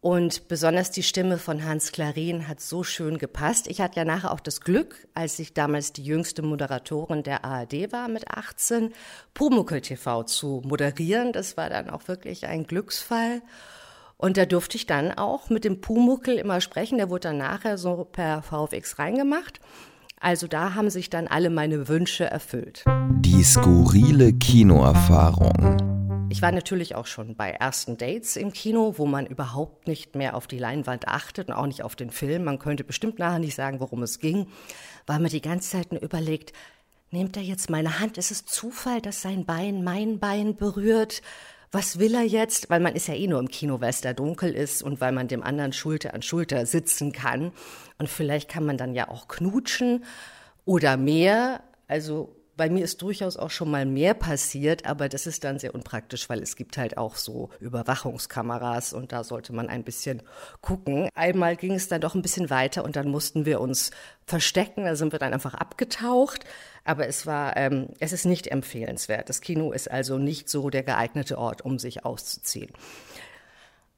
Und 0.00 0.48
besonders 0.48 0.90
die 0.90 1.04
Stimme 1.04 1.38
von 1.38 1.64
Hans 1.64 1.92
Klarin 1.92 2.48
hat 2.48 2.60
so 2.60 2.82
schön 2.82 3.18
gepasst. 3.18 3.68
Ich 3.68 3.80
hatte 3.80 4.00
ja 4.00 4.04
nachher 4.04 4.32
auch 4.32 4.40
das 4.40 4.60
Glück, 4.60 5.06
als 5.14 5.38
ich 5.38 5.54
damals 5.54 5.92
die 5.92 6.02
jüngste 6.02 6.42
Moderatorin 6.42 7.22
der 7.22 7.44
ARD 7.44 7.92
war 7.92 8.08
mit 8.08 8.26
18, 8.26 8.92
Pumuckel 9.34 9.82
TV 9.82 10.24
zu 10.24 10.62
moderieren. 10.64 11.32
Das 11.32 11.56
war 11.56 11.70
dann 11.70 11.90
auch 11.90 12.08
wirklich 12.08 12.48
ein 12.48 12.66
Glücksfall. 12.66 13.40
Und 14.18 14.38
da 14.38 14.46
durfte 14.46 14.76
ich 14.78 14.86
dann 14.86 15.12
auch 15.12 15.50
mit 15.50 15.64
dem 15.64 15.80
Pumuckel 15.80 16.38
immer 16.38 16.60
sprechen. 16.62 16.96
Der 16.96 17.10
wurde 17.10 17.28
dann 17.28 17.38
nachher 17.38 17.76
so 17.76 18.04
per 18.04 18.42
VFX 18.42 18.98
reingemacht. 18.98 19.60
Also 20.18 20.46
da 20.46 20.74
haben 20.74 20.88
sich 20.88 21.10
dann 21.10 21.28
alle 21.28 21.50
meine 21.50 21.88
Wünsche 21.88 22.24
erfüllt. 22.24 22.84
Die 23.20 23.44
skurrile 23.44 24.32
Kinoerfahrung. 24.32 26.26
Ich 26.30 26.40
war 26.40 26.50
natürlich 26.50 26.94
auch 26.94 27.06
schon 27.06 27.36
bei 27.36 27.50
ersten 27.50 27.98
Dates 27.98 28.36
im 28.36 28.52
Kino, 28.52 28.94
wo 28.96 29.04
man 29.04 29.26
überhaupt 29.26 29.86
nicht 29.86 30.14
mehr 30.14 30.34
auf 30.34 30.46
die 30.46 30.58
Leinwand 30.58 31.06
achtet 31.06 31.48
und 31.48 31.54
auch 31.54 31.66
nicht 31.66 31.82
auf 31.82 31.94
den 31.94 32.10
Film. 32.10 32.44
Man 32.44 32.58
könnte 32.58 32.84
bestimmt 32.84 33.18
nachher 33.18 33.38
nicht 33.38 33.54
sagen, 33.54 33.80
worum 33.80 34.02
es 34.02 34.18
ging, 34.18 34.46
weil 35.06 35.20
man 35.20 35.30
die 35.30 35.42
ganze 35.42 35.70
Zeit 35.70 35.92
nur 35.92 36.00
überlegt, 36.00 36.54
nimmt 37.10 37.36
er 37.36 37.42
jetzt 37.42 37.68
meine 37.68 38.00
Hand? 38.00 38.16
Ist 38.16 38.30
es 38.30 38.46
Zufall, 38.46 39.02
dass 39.02 39.20
sein 39.20 39.44
Bein 39.44 39.84
mein 39.84 40.18
Bein 40.18 40.56
berührt? 40.56 41.20
Was 41.76 41.98
will 41.98 42.14
er 42.14 42.22
jetzt? 42.22 42.70
Weil 42.70 42.80
man 42.80 42.94
ist 42.94 43.08
ja 43.08 43.14
eh 43.14 43.26
nur 43.26 43.38
im 43.38 43.48
Kino, 43.48 43.80
weil 43.80 43.90
es 43.90 44.00
da 44.00 44.12
dunkel 44.12 44.52
ist 44.52 44.82
und 44.82 45.00
weil 45.00 45.12
man 45.12 45.28
dem 45.28 45.42
anderen 45.42 45.72
Schulter 45.72 46.14
an 46.14 46.22
Schulter 46.22 46.64
sitzen 46.64 47.12
kann. 47.12 47.52
Und 47.98 48.08
vielleicht 48.08 48.48
kann 48.48 48.64
man 48.64 48.78
dann 48.78 48.94
ja 48.94 49.08
auch 49.08 49.28
knutschen 49.28 50.04
oder 50.64 50.96
mehr. 50.96 51.62
Also 51.86 52.35
bei 52.56 52.70
mir 52.70 52.84
ist 52.84 53.02
durchaus 53.02 53.36
auch 53.36 53.50
schon 53.50 53.70
mal 53.70 53.84
mehr 53.84 54.14
passiert, 54.14 54.86
aber 54.86 55.08
das 55.08 55.26
ist 55.26 55.44
dann 55.44 55.58
sehr 55.58 55.74
unpraktisch, 55.74 56.28
weil 56.28 56.42
es 56.42 56.56
gibt 56.56 56.78
halt 56.78 56.96
auch 56.96 57.16
so 57.16 57.50
Überwachungskameras 57.60 58.92
und 58.92 59.12
da 59.12 59.24
sollte 59.24 59.52
man 59.52 59.68
ein 59.68 59.84
bisschen 59.84 60.22
gucken. 60.62 61.08
Einmal 61.14 61.56
ging 61.56 61.74
es 61.74 61.88
dann 61.88 62.00
doch 62.00 62.14
ein 62.14 62.22
bisschen 62.22 62.48
weiter 62.48 62.84
und 62.84 62.96
dann 62.96 63.08
mussten 63.08 63.44
wir 63.44 63.60
uns 63.60 63.90
verstecken, 64.24 64.84
da 64.84 64.96
sind 64.96 65.12
wir 65.12 65.18
dann 65.18 65.34
einfach 65.34 65.54
abgetaucht. 65.54 66.44
Aber 66.84 67.06
es 67.06 67.26
war, 67.26 67.56
ähm, 67.56 67.88
es 68.00 68.12
ist 68.12 68.24
nicht 68.24 68.46
empfehlenswert. 68.46 69.28
Das 69.28 69.40
Kino 69.40 69.72
ist 69.72 69.90
also 69.90 70.18
nicht 70.18 70.48
so 70.48 70.70
der 70.70 70.82
geeignete 70.82 71.36
Ort, 71.36 71.62
um 71.62 71.78
sich 71.78 72.04
auszuziehen. 72.04 72.70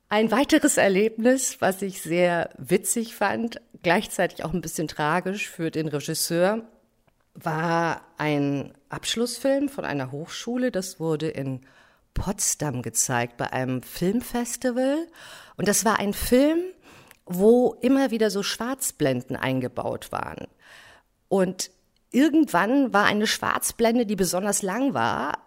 Ein 0.08 0.30
weiteres 0.30 0.78
Erlebnis, 0.78 1.60
was 1.60 1.82
ich 1.82 2.00
sehr 2.00 2.50
witzig 2.56 3.14
fand, 3.14 3.60
gleichzeitig 3.82 4.42
auch 4.42 4.54
ein 4.54 4.62
bisschen 4.62 4.88
tragisch 4.88 5.50
für 5.50 5.70
den 5.70 5.86
Regisseur, 5.86 6.64
war 7.44 8.02
ein 8.16 8.72
Abschlussfilm 8.88 9.68
von 9.68 9.84
einer 9.84 10.12
Hochschule. 10.12 10.70
Das 10.70 10.98
wurde 10.98 11.28
in 11.28 11.60
Potsdam 12.14 12.82
gezeigt 12.82 13.36
bei 13.36 13.52
einem 13.52 13.82
Filmfestival. 13.82 15.06
Und 15.56 15.68
das 15.68 15.84
war 15.84 15.98
ein 15.98 16.14
Film, 16.14 16.58
wo 17.26 17.76
immer 17.80 18.10
wieder 18.10 18.30
so 18.30 18.42
Schwarzblenden 18.42 19.36
eingebaut 19.36 20.10
waren. 20.10 20.48
Und 21.28 21.70
irgendwann 22.10 22.92
war 22.92 23.04
eine 23.04 23.26
Schwarzblende, 23.26 24.06
die 24.06 24.16
besonders 24.16 24.62
lang 24.62 24.94
war, 24.94 25.38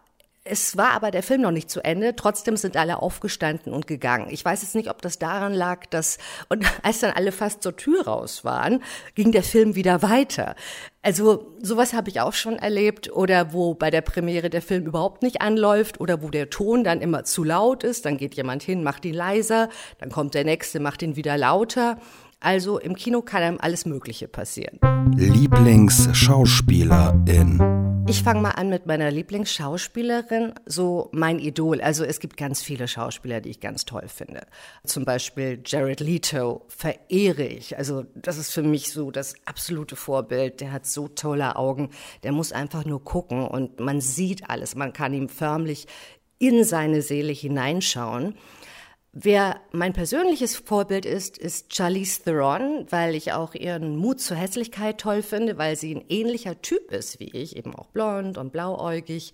es 0.43 0.75
war 0.75 0.91
aber 0.91 1.11
der 1.11 1.21
Film 1.21 1.41
noch 1.41 1.51
nicht 1.51 1.69
zu 1.69 1.83
Ende. 1.83 2.15
Trotzdem 2.15 2.57
sind 2.57 2.75
alle 2.75 3.01
aufgestanden 3.01 3.73
und 3.73 3.85
gegangen. 3.85 4.27
Ich 4.31 4.43
weiß 4.43 4.63
jetzt 4.63 4.73
nicht, 4.73 4.89
ob 4.89 5.01
das 5.01 5.19
daran 5.19 5.53
lag, 5.53 5.85
dass, 5.87 6.17
und 6.49 6.65
als 6.83 6.99
dann 6.99 7.11
alle 7.11 7.31
fast 7.31 7.61
zur 7.61 7.75
Tür 7.75 8.05
raus 8.05 8.43
waren, 8.43 8.81
ging 9.13 9.31
der 9.31 9.43
Film 9.43 9.75
wieder 9.75 10.01
weiter. 10.01 10.55
Also, 11.03 11.55
sowas 11.61 11.93
habe 11.93 12.09
ich 12.09 12.19
auch 12.21 12.33
schon 12.33 12.57
erlebt. 12.57 13.11
Oder 13.11 13.53
wo 13.53 13.73
bei 13.73 13.89
der 13.89 14.01
Premiere 14.01 14.51
der 14.51 14.61
Film 14.61 14.85
überhaupt 14.85 15.23
nicht 15.23 15.41
anläuft 15.41 15.99
oder 15.99 16.21
wo 16.21 16.29
der 16.29 16.51
Ton 16.51 16.83
dann 16.83 17.01
immer 17.01 17.23
zu 17.23 17.43
laut 17.43 17.83
ist. 17.83 18.05
Dann 18.05 18.17
geht 18.17 18.35
jemand 18.35 18.61
hin, 18.63 18.83
macht 18.83 19.03
ihn 19.05 19.15
leiser. 19.15 19.69
Dann 19.99 20.11
kommt 20.11 20.35
der 20.35 20.43
nächste, 20.43 20.79
macht 20.79 21.01
ihn 21.01 21.15
wieder 21.15 21.37
lauter. 21.37 21.97
Also 22.39 22.77
im 22.79 22.95
Kino 22.95 23.21
kann 23.21 23.43
einem 23.43 23.57
alles 23.59 23.85
Mögliche 23.85 24.27
passieren. 24.27 24.79
Lieblingsschauspielerin. 25.15 27.90
Ich 28.07 28.23
fange 28.23 28.41
mal 28.41 28.51
an 28.51 28.69
mit 28.69 28.87
meiner 28.87 29.09
Lieblingsschauspielerin, 29.11 30.53
so 30.65 31.09
mein 31.11 31.39
Idol. 31.39 31.81
Also 31.81 32.03
es 32.03 32.19
gibt 32.19 32.35
ganz 32.35 32.61
viele 32.61 32.87
Schauspieler, 32.87 33.41
die 33.41 33.49
ich 33.49 33.59
ganz 33.59 33.85
toll 33.85 34.07
finde. 34.07 34.41
Zum 34.83 35.05
Beispiel 35.05 35.61
Jared 35.65 35.99
Leto 35.99 36.65
verehre 36.67 37.43
ich. 37.43 37.77
Also 37.77 38.05
das 38.15 38.37
ist 38.37 38.51
für 38.51 38.63
mich 38.63 38.91
so 38.91 39.11
das 39.11 39.35
absolute 39.45 39.95
Vorbild. 39.95 40.61
Der 40.61 40.71
hat 40.71 40.85
so 40.85 41.07
tolle 41.07 41.55
Augen. 41.55 41.89
Der 42.23 42.31
muss 42.31 42.51
einfach 42.51 42.85
nur 42.85 43.03
gucken 43.03 43.47
und 43.47 43.79
man 43.79 44.01
sieht 44.01 44.49
alles. 44.49 44.75
Man 44.75 44.93
kann 44.93 45.13
ihm 45.13 45.29
förmlich 45.29 45.87
in 46.37 46.63
seine 46.63 47.01
Seele 47.01 47.31
hineinschauen. 47.31 48.35
Wer 49.13 49.59
mein 49.73 49.91
persönliches 49.91 50.55
Vorbild 50.55 51.05
ist, 51.05 51.37
ist 51.37 51.75
Charlize 51.75 52.23
Theron, 52.23 52.85
weil 52.89 53.13
ich 53.13 53.33
auch 53.33 53.53
ihren 53.55 53.97
Mut 53.97 54.21
zur 54.21 54.37
Hässlichkeit 54.37 54.99
toll 54.99 55.21
finde, 55.21 55.57
weil 55.57 55.75
sie 55.75 55.93
ein 55.93 56.05
ähnlicher 56.07 56.61
Typ 56.61 56.91
ist 56.91 57.19
wie 57.19 57.29
ich, 57.29 57.57
eben 57.57 57.75
auch 57.75 57.87
blond 57.87 58.37
und 58.37 58.53
blauäugig 58.53 59.33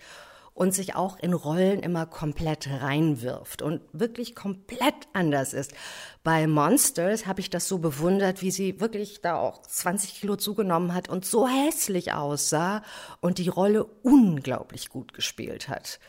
und 0.55 0.73
sich 0.73 0.95
auch 0.95 1.19
in 1.19 1.33
Rollen 1.33 1.81
immer 1.81 2.07
komplett 2.07 2.67
reinwirft 2.67 3.61
und 3.61 3.81
wirklich 3.93 4.33
komplett 4.33 4.95
anders 5.13 5.53
ist. 5.53 5.75
Bei 6.23 6.47
Monsters 6.47 7.27
habe 7.27 7.41
ich 7.41 7.51
das 7.51 7.67
so 7.67 7.77
bewundert, 7.77 8.41
wie 8.41 8.49
sie 8.49 8.79
wirklich 8.79 9.21
da 9.21 9.37
auch 9.37 9.61
20 9.61 10.15
Kilo 10.15 10.37
zugenommen 10.37 10.95
hat 10.95 11.07
und 11.07 11.23
so 11.23 11.47
hässlich 11.47 12.13
aussah 12.13 12.81
und 13.21 13.37
die 13.37 13.49
Rolle 13.49 13.83
unglaublich 14.01 14.89
gut 14.89 15.13
gespielt 15.13 15.69
hat. 15.69 15.99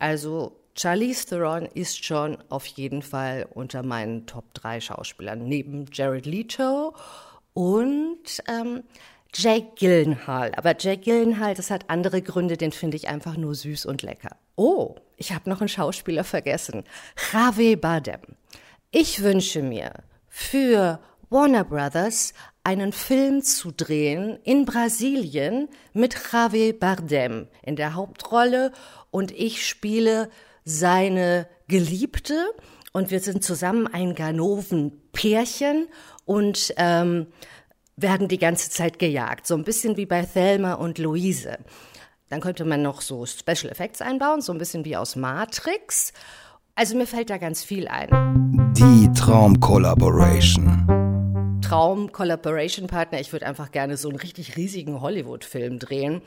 Also 0.00 0.61
Charlize 0.74 1.26
Theron 1.26 1.66
ist 1.66 2.04
schon 2.04 2.38
auf 2.48 2.66
jeden 2.66 3.02
Fall 3.02 3.46
unter 3.52 3.82
meinen 3.82 4.26
Top 4.26 4.54
3 4.54 4.80
Schauspielern, 4.80 5.44
neben 5.44 5.86
Jared 5.92 6.26
Leto 6.26 6.94
und 7.52 8.42
ähm, 8.48 8.82
Jake 9.34 9.72
Gyllenhaal. 9.78 10.52
Aber 10.56 10.74
Jake 10.78 11.02
Gyllenhaal, 11.02 11.54
das 11.54 11.70
hat 11.70 11.88
andere 11.88 12.22
Gründe, 12.22 12.56
den 12.56 12.72
finde 12.72 12.96
ich 12.96 13.08
einfach 13.08 13.36
nur 13.36 13.54
süß 13.54 13.86
und 13.86 14.02
lecker. 14.02 14.36
Oh, 14.56 14.96
ich 15.16 15.32
habe 15.32 15.48
noch 15.48 15.60
einen 15.60 15.68
Schauspieler 15.68 16.24
vergessen. 16.24 16.84
Javier 17.32 17.80
Bardem. 17.80 18.20
Ich 18.90 19.22
wünsche 19.22 19.62
mir 19.62 19.92
für 20.28 21.00
Warner 21.30 21.64
Brothers 21.64 22.34
einen 22.64 22.92
Film 22.92 23.42
zu 23.42 23.72
drehen 23.72 24.38
in 24.44 24.66
Brasilien 24.66 25.68
mit 25.92 26.14
Javier 26.32 26.78
Bardem 26.78 27.48
in 27.62 27.76
der 27.76 27.94
Hauptrolle 27.94 28.72
und 29.10 29.30
ich 29.32 29.66
spiele 29.66 30.28
seine 30.64 31.46
Geliebte 31.68 32.34
und 32.92 33.10
wir 33.10 33.20
sind 33.20 33.44
zusammen 33.44 33.86
ein 33.86 34.14
Ganoven-Pärchen 34.14 35.88
und 36.24 36.74
ähm, 36.76 37.26
werden 37.96 38.28
die 38.28 38.38
ganze 38.38 38.70
Zeit 38.70 38.98
gejagt. 38.98 39.46
So 39.46 39.54
ein 39.54 39.64
bisschen 39.64 39.96
wie 39.96 40.06
bei 40.06 40.22
Thelma 40.22 40.74
und 40.74 40.98
Luise. 40.98 41.58
Dann 42.28 42.40
könnte 42.40 42.64
man 42.64 42.82
noch 42.82 43.02
so 43.02 43.26
Special 43.26 43.70
Effects 43.70 44.00
einbauen, 44.00 44.40
so 44.40 44.52
ein 44.52 44.58
bisschen 44.58 44.84
wie 44.84 44.96
aus 44.96 45.16
Matrix. 45.16 46.12
Also 46.74 46.96
mir 46.96 47.06
fällt 47.06 47.30
da 47.30 47.38
ganz 47.38 47.62
viel 47.62 47.88
ein. 47.88 48.72
Die 48.76 49.10
Traum-Collaboration. 49.12 51.60
Traum-Collaboration-Partner. 51.62 53.20
Ich 53.20 53.32
würde 53.32 53.46
einfach 53.46 53.70
gerne 53.70 53.96
so 53.96 54.08
einen 54.08 54.18
richtig 54.18 54.56
riesigen 54.56 55.00
Hollywood-Film 55.00 55.78
drehen 55.78 56.22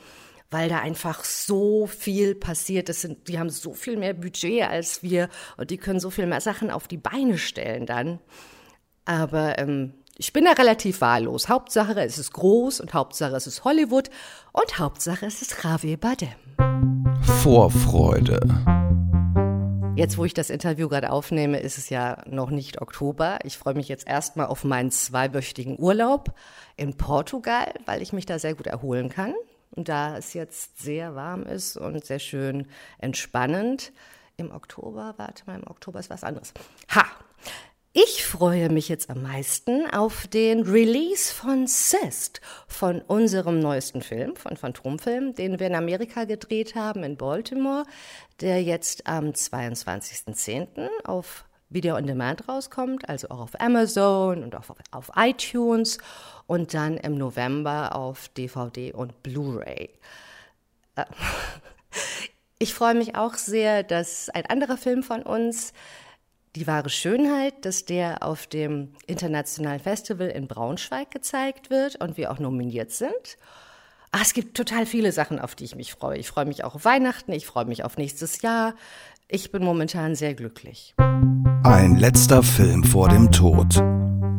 weil 0.50 0.68
da 0.68 0.78
einfach 0.78 1.24
so 1.24 1.86
viel 1.86 2.34
passiert. 2.34 2.88
Das 2.88 3.00
sind, 3.00 3.28
die 3.28 3.38
haben 3.38 3.50
so 3.50 3.74
viel 3.74 3.96
mehr 3.96 4.14
Budget 4.14 4.62
als 4.62 5.02
wir 5.02 5.28
und 5.56 5.70
die 5.70 5.78
können 5.78 6.00
so 6.00 6.10
viel 6.10 6.26
mehr 6.26 6.40
Sachen 6.40 6.70
auf 6.70 6.88
die 6.88 6.98
Beine 6.98 7.38
stellen 7.38 7.86
dann. 7.86 8.20
Aber 9.04 9.58
ähm, 9.58 9.94
ich 10.18 10.32
bin 10.32 10.44
da 10.44 10.52
relativ 10.52 11.00
wahllos. 11.00 11.48
Hauptsache 11.48 12.00
es 12.00 12.18
ist 12.18 12.32
groß 12.32 12.80
und 12.80 12.94
Hauptsache 12.94 13.36
es 13.36 13.46
ist 13.46 13.64
Hollywood 13.64 14.10
und 14.52 14.78
Hauptsache 14.78 15.26
es 15.26 15.42
ist 15.42 15.62
Javier 15.62 15.96
Bardem. 15.96 16.28
Vorfreude. 17.42 18.40
Jetzt, 19.96 20.18
wo 20.18 20.26
ich 20.26 20.34
das 20.34 20.50
Interview 20.50 20.88
gerade 20.88 21.10
aufnehme, 21.10 21.58
ist 21.58 21.78
es 21.78 21.88
ja 21.88 22.22
noch 22.26 22.50
nicht 22.50 22.82
Oktober. 22.82 23.38
Ich 23.44 23.56
freue 23.56 23.74
mich 23.74 23.88
jetzt 23.88 24.06
erstmal 24.06 24.46
auf 24.46 24.62
meinen 24.62 24.90
zweiwöchigen 24.90 25.78
Urlaub 25.78 26.34
in 26.76 26.98
Portugal, 26.98 27.72
weil 27.86 28.02
ich 28.02 28.12
mich 28.12 28.26
da 28.26 28.38
sehr 28.38 28.54
gut 28.54 28.66
erholen 28.66 29.08
kann. 29.08 29.32
Und 29.70 29.88
da 29.88 30.16
es 30.16 30.34
jetzt 30.34 30.78
sehr 30.78 31.14
warm 31.14 31.42
ist 31.42 31.76
und 31.76 32.04
sehr 32.04 32.18
schön 32.18 32.66
entspannend. 32.98 33.92
Im 34.36 34.50
Oktober, 34.50 35.14
warte 35.16 35.44
mal, 35.46 35.56
im 35.56 35.66
Oktober 35.66 36.00
ist 36.00 36.10
was 36.10 36.24
anderes. 36.24 36.52
Ha! 36.94 37.04
Ich 37.98 38.26
freue 38.26 38.68
mich 38.68 38.90
jetzt 38.90 39.08
am 39.08 39.22
meisten 39.22 39.88
auf 39.90 40.26
den 40.26 40.64
Release 40.64 41.32
von 41.32 41.66
Sist, 41.66 42.42
von 42.68 43.00
unserem 43.00 43.58
neuesten 43.58 44.02
Film, 44.02 44.36
von 44.36 44.58
Phantomfilm, 44.58 45.34
den 45.34 45.58
wir 45.58 45.68
in 45.68 45.74
Amerika 45.74 46.24
gedreht 46.24 46.74
haben, 46.74 47.04
in 47.04 47.16
Baltimore, 47.16 47.84
der 48.42 48.62
jetzt 48.62 49.06
am 49.06 49.30
22.10. 49.30 50.90
auf 51.04 51.46
Video 51.76 51.94
on 51.94 52.06
Demand 52.06 52.48
rauskommt, 52.48 53.08
also 53.08 53.28
auch 53.28 53.40
auf 53.40 53.60
Amazon 53.60 54.42
und 54.42 54.56
auch 54.56 54.64
auf 54.90 55.10
iTunes 55.14 55.98
und 56.46 56.72
dann 56.72 56.96
im 56.96 57.16
November 57.16 57.94
auf 57.94 58.28
DVD 58.30 58.92
und 58.94 59.22
Blu-ray. 59.22 59.90
Äh, 60.96 61.04
ich 62.58 62.72
freue 62.72 62.94
mich 62.94 63.14
auch 63.14 63.34
sehr, 63.34 63.82
dass 63.82 64.30
ein 64.30 64.46
anderer 64.46 64.78
Film 64.78 65.02
von 65.02 65.22
uns 65.22 65.74
die 66.54 66.66
wahre 66.66 66.88
Schönheit, 66.88 67.66
dass 67.66 67.84
der 67.84 68.22
auf 68.22 68.46
dem 68.46 68.94
Internationalen 69.06 69.80
Festival 69.80 70.28
in 70.28 70.48
Braunschweig 70.48 71.10
gezeigt 71.10 71.68
wird 71.68 71.96
und 71.96 72.16
wir 72.16 72.32
auch 72.32 72.38
nominiert 72.38 72.90
sind. 72.90 73.36
Ach, 74.12 74.22
es 74.22 74.32
gibt 74.32 74.56
total 74.56 74.86
viele 74.86 75.12
Sachen, 75.12 75.38
auf 75.38 75.54
die 75.54 75.64
ich 75.64 75.74
mich 75.74 75.92
freue. 75.92 76.16
Ich 76.16 76.28
freue 76.28 76.46
mich 76.46 76.64
auch 76.64 76.74
auf 76.74 76.86
Weihnachten, 76.86 77.32
ich 77.32 77.44
freue 77.44 77.66
mich 77.66 77.84
auf 77.84 77.98
nächstes 77.98 78.40
Jahr. 78.40 78.74
Ich 79.28 79.50
bin 79.50 79.64
momentan 79.64 80.14
sehr 80.14 80.34
glücklich. 80.34 80.94
Ein 81.64 81.96
letzter 81.96 82.44
Film 82.44 82.84
vor 82.84 83.08
dem 83.08 83.32
Tod. 83.32 83.74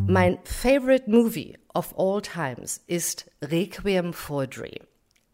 Mein 0.07 0.37
favorite 0.45 1.09
movie 1.09 1.57
of 1.73 1.93
all 1.97 2.21
times 2.21 2.79
ist 2.87 3.29
Requiem 3.41 4.13
for 4.13 4.43
a 4.43 4.45
Dream. 4.45 4.87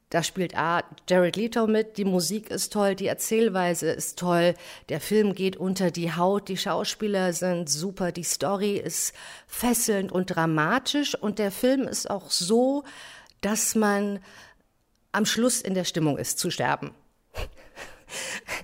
Da 0.09 0.23
spielt 0.23 0.57
A. 0.57 0.83
Jared 1.07 1.35
Leto 1.35 1.67
mit, 1.67 1.97
die 1.99 2.05
Musik 2.05 2.49
ist 2.49 2.73
toll, 2.73 2.95
die 2.95 3.05
Erzählweise 3.05 3.91
ist 3.91 4.17
toll, 4.17 4.55
der 4.89 4.99
Film 4.99 5.35
geht 5.35 5.55
unter 5.55 5.91
die 5.91 6.15
Haut, 6.15 6.49
die 6.49 6.57
Schauspieler 6.57 7.31
sind 7.31 7.69
super, 7.69 8.11
die 8.11 8.23
Story 8.23 8.77
ist 8.77 9.13
fesselnd 9.45 10.11
und 10.11 10.35
dramatisch 10.35 11.13
und 11.13 11.37
der 11.37 11.51
Film 11.51 11.87
ist 11.87 12.09
auch 12.09 12.31
so, 12.31 12.85
dass 13.41 13.75
man 13.75 14.17
am 15.11 15.27
Schluss 15.27 15.61
in 15.61 15.75
der 15.75 15.83
Stimmung 15.83 16.17
ist 16.17 16.39
zu 16.39 16.49
sterben. 16.49 16.95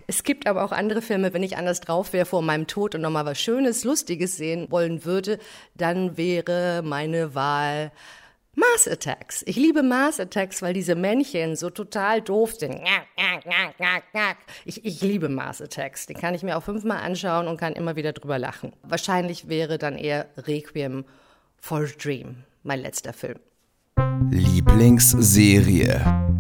Es 0.07 0.23
gibt 0.23 0.47
aber 0.47 0.63
auch 0.63 0.71
andere 0.71 1.01
Filme, 1.01 1.33
wenn 1.33 1.43
ich 1.43 1.57
anders 1.57 1.81
drauf 1.81 2.13
wäre 2.13 2.25
vor 2.25 2.41
meinem 2.41 2.67
Tod 2.67 2.95
und 2.95 3.01
nochmal 3.01 3.25
was 3.25 3.39
Schönes, 3.39 3.83
Lustiges 3.83 4.37
sehen 4.37 4.67
wollen 4.69 5.05
würde, 5.05 5.39
dann 5.75 6.17
wäre 6.17 6.81
meine 6.83 7.35
Wahl 7.35 7.91
Mars 8.55 8.87
Attacks. 8.87 9.43
Ich 9.45 9.55
liebe 9.55 9.83
Mars 9.83 10.19
Attacks, 10.19 10.61
weil 10.61 10.73
diese 10.73 10.95
Männchen 10.95 11.55
so 11.55 11.69
total 11.69 12.21
doof 12.21 12.55
sind. 12.55 12.81
Ich, 14.65 14.83
ich 14.83 15.01
liebe 15.01 15.29
Mars 15.29 15.61
Attacks. 15.61 16.07
Den 16.07 16.17
kann 16.17 16.35
ich 16.35 16.43
mir 16.43 16.57
auch 16.57 16.63
fünfmal 16.63 16.97
anschauen 16.97 17.47
und 17.47 17.57
kann 17.57 17.73
immer 17.73 17.95
wieder 17.95 18.11
drüber 18.11 18.37
lachen. 18.37 18.73
Wahrscheinlich 18.83 19.47
wäre 19.47 19.77
dann 19.77 19.97
eher 19.97 20.27
Requiem 20.37 21.05
for 21.57 21.79
a 21.79 21.85
Dream 21.85 22.43
mein 22.63 22.81
letzter 22.81 23.13
Film. 23.13 23.39
Lieblingsserie. 24.29 26.38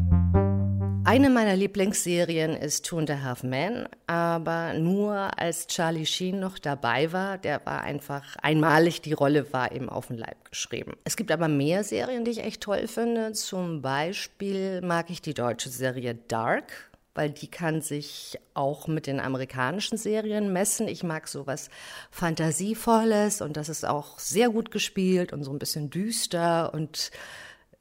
Eine 1.09 1.31
meiner 1.31 1.55
Lieblingsserien 1.55 2.55
ist 2.55 2.85
Two 2.85 2.99
and 2.99 3.09
a 3.09 3.23
Half 3.23 3.41
Men, 3.41 3.87
aber 4.05 4.75
nur 4.75 5.39
als 5.39 5.65
Charlie 5.65 6.05
Sheen 6.05 6.39
noch 6.39 6.59
dabei 6.59 7.11
war, 7.11 7.39
der 7.39 7.65
war 7.65 7.81
einfach 7.81 8.35
einmalig, 8.43 9.01
die 9.01 9.13
Rolle 9.13 9.51
war 9.51 9.71
ihm 9.71 9.89
auf 9.89 10.05
den 10.05 10.19
Leib 10.19 10.51
geschrieben. 10.51 10.93
Es 11.05 11.17
gibt 11.17 11.31
aber 11.31 11.47
mehr 11.47 11.83
Serien, 11.83 12.25
die 12.25 12.29
ich 12.29 12.43
echt 12.43 12.61
toll 12.61 12.85
finde. 12.85 13.31
Zum 13.31 13.81
Beispiel 13.81 14.81
mag 14.81 15.09
ich 15.09 15.19
die 15.19 15.33
deutsche 15.33 15.69
Serie 15.69 16.13
Dark, 16.13 16.91
weil 17.15 17.31
die 17.31 17.49
kann 17.49 17.81
sich 17.81 18.37
auch 18.53 18.85
mit 18.85 19.07
den 19.07 19.19
amerikanischen 19.19 19.97
Serien 19.97 20.53
messen. 20.53 20.87
Ich 20.87 21.01
mag 21.01 21.27
sowas 21.27 21.71
Fantasievolles 22.11 23.41
und 23.41 23.57
das 23.57 23.67
ist 23.67 23.83
auch 23.83 24.19
sehr 24.19 24.49
gut 24.51 24.69
gespielt 24.69 25.33
und 25.33 25.43
so 25.43 25.51
ein 25.51 25.57
bisschen 25.57 25.89
düster 25.89 26.71
und 26.71 27.09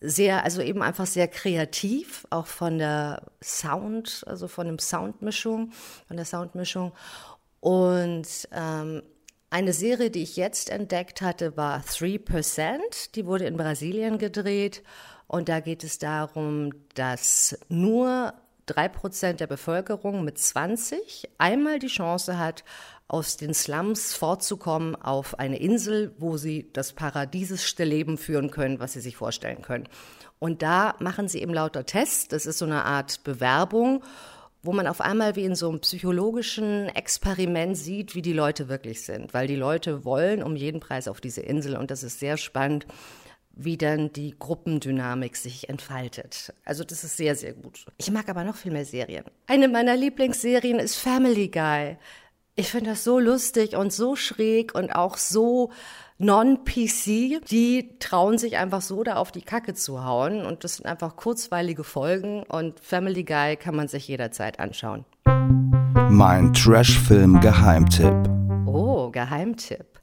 sehr, 0.01 0.45
also 0.45 0.63
eben 0.63 0.83
einfach 0.83 1.07
sehr 1.07 1.29
kreativ, 1.29 2.27
auch 2.31 2.47
von 2.47 2.79
der 2.79 3.23
Sound, 3.43 4.25
also 4.27 4.49
von 4.49 4.67
dem 4.67 4.79
Soundmischung, 4.79 5.73
von 6.07 6.17
der 6.17 6.27
Soundmischung. 6.27 6.93
Und 7.61 8.49
ähm, 8.53 9.03
eine 9.51 9.73
Serie, 9.73 10.11
die 10.11 10.23
ich 10.23 10.37
jetzt 10.37 10.71
entdeckt 10.71 11.23
hatte, 11.23 11.57
war 11.57 11.81
3%. 11.81 13.15
Die 13.15 13.27
wurde 13.27 13.47
in 13.47 13.57
Brasilien 13.57 14.19
gedreht. 14.19 14.83
Und 15.27 15.49
da 15.49 15.61
geht 15.61 15.85
es 15.85 15.99
darum, 15.99 16.73
dass 16.95 17.59
nur 17.69 18.35
3% 18.69 19.35
der 19.35 19.47
Bevölkerung 19.47 20.25
mit 20.25 20.39
20 20.39 21.29
einmal 21.39 21.79
die 21.79 21.89
Chance 21.89 22.39
hat, 22.39 22.65
aus 23.09 23.39
den 23.39 23.55
Slums 23.55 24.15
fortzukommen 24.15 24.95
auf 24.95 25.39
eine 25.39 25.59
Insel, 25.59 26.15
wo 26.19 26.37
sie 26.37 26.71
das 26.75 26.93
paradiesischste 26.93 27.85
Leben 27.85 28.19
führen 28.19 28.51
können, 28.51 28.81
was 28.81 28.93
sie 28.93 29.01
sich 29.01 29.17
vorstellen 29.17 29.63
können. 29.63 29.89
Und 30.39 30.63
da 30.63 30.95
machen 31.01 31.27
sie 31.27 31.41
eben 31.41 31.55
lauter 31.55 31.87
Tests. 31.87 32.29
Das 32.29 32.47
ist 32.47 32.59
so 32.59 32.67
eine 32.67 32.85
Art 32.85 33.25
Bewerbung, 33.25 34.05
wo 34.63 34.73
man 34.73 34.87
auf 34.87 35.01
einmal 35.01 35.37
wie 35.37 35.45
in 35.45 35.55
so 35.55 35.69
einem 35.69 35.81
psychologischen 35.81 36.89
Experiment 36.91 37.77
sieht, 37.77 38.15
wie 38.15 38.23
die 38.23 38.35
Leute 38.35 38.69
wirklich 38.69 39.03
sind. 39.03 39.33
Weil 39.33 39.47
die 39.47 39.57
Leute 39.57 40.05
wollen 40.05 40.43
um 40.43 40.55
jeden 40.55 40.81
Preis 40.81 41.09
auf 41.09 41.21
diese 41.21 41.41
Insel. 41.41 41.77
Und 41.77 41.91
das 41.91 42.03
ist 42.03 42.21
sehr 42.21 42.37
spannend, 42.37 42.87
wie 43.53 43.77
dann 43.77 44.13
die 44.13 44.37
Gruppendynamik 44.39 45.37
sich 45.37 45.69
entfaltet. 45.69 46.55
Also 46.65 46.85
das 46.85 47.03
ist 47.03 47.17
sehr, 47.17 47.35
sehr 47.35 47.55
gut. 47.55 47.87
Ich 47.97 48.11
mag 48.11 48.29
aber 48.29 48.45
noch 48.45 48.55
viel 48.55 48.71
mehr 48.71 48.85
Serien. 48.85 49.25
Eine 49.47 49.67
meiner 49.67 49.97
Lieblingsserien 49.97 50.79
ist 50.79 50.97
Family 50.97 51.49
Guy. 51.49 51.97
Ich 52.59 52.73
finde 52.73 52.91
das 52.91 53.05
so 53.05 53.21
lustig 53.21 53.77
und 53.77 53.93
so 53.93 54.17
schräg 54.17 54.75
und 54.75 54.91
auch 54.91 55.17
so 55.17 55.71
non-PC. 56.19 57.41
Die 57.49 57.97
trauen 58.01 58.37
sich 58.37 58.57
einfach 58.57 58.83
so 58.83 59.05
da 59.05 59.15
auf 59.15 59.31
die 59.31 59.43
Kacke 59.43 59.75
zu 59.75 60.05
hauen 60.05 60.45
und 60.45 60.65
das 60.65 60.75
sind 60.75 60.87
einfach 60.87 61.15
kurzweilige 61.15 61.85
Folgen 61.85 62.43
und 62.43 62.81
Family 62.81 63.23
Guy 63.23 63.55
kann 63.55 63.77
man 63.77 63.87
sich 63.87 64.09
jederzeit 64.09 64.59
anschauen. 64.59 65.05
Mein 66.11 66.53
Trash-Film-Geheimtipp. 66.53 68.29
Oh, 68.67 69.11
Geheimtipp. 69.11 70.01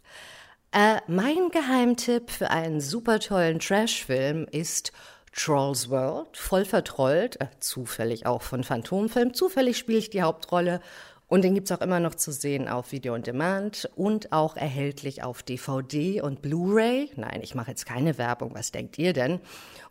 Äh, 0.72 1.02
mein 1.08 1.50
Geheimtipp 1.52 2.32
für 2.32 2.52
einen 2.52 2.80
super 2.80 3.20
tollen 3.20 3.60
Trash-Film 3.60 4.48
ist 4.50 4.94
Trolls 5.34 5.90
World, 5.90 6.38
voll 6.38 6.64
vertrollt, 6.64 7.42
äh, 7.42 7.48
zufällig 7.60 8.26
auch 8.26 8.42
von 8.42 8.64
Phantomfilm. 8.64 9.34
Zufällig 9.34 9.78
spiele 9.78 9.98
ich 9.98 10.10
die 10.10 10.22
Hauptrolle 10.22 10.80
und 11.28 11.44
den 11.44 11.56
gibt 11.56 11.70
es 11.70 11.76
auch 11.76 11.82
immer 11.82 12.00
noch 12.00 12.16
zu 12.16 12.32
sehen 12.32 12.68
auf 12.68 12.92
Video 12.92 13.14
on 13.14 13.24
Demand 13.24 13.90
und 13.96 14.32
auch 14.32 14.56
erhältlich 14.56 15.24
auf 15.24 15.42
DVD 15.42 16.22
und 16.22 16.42
Blu-ray. 16.42 17.12
Nein, 17.16 17.40
ich 17.42 17.56
mache 17.56 17.72
jetzt 17.72 17.86
keine 17.86 18.18
Werbung. 18.18 18.54
Was 18.54 18.72
denkt 18.72 19.00
ihr 19.00 19.14
denn? 19.14 19.40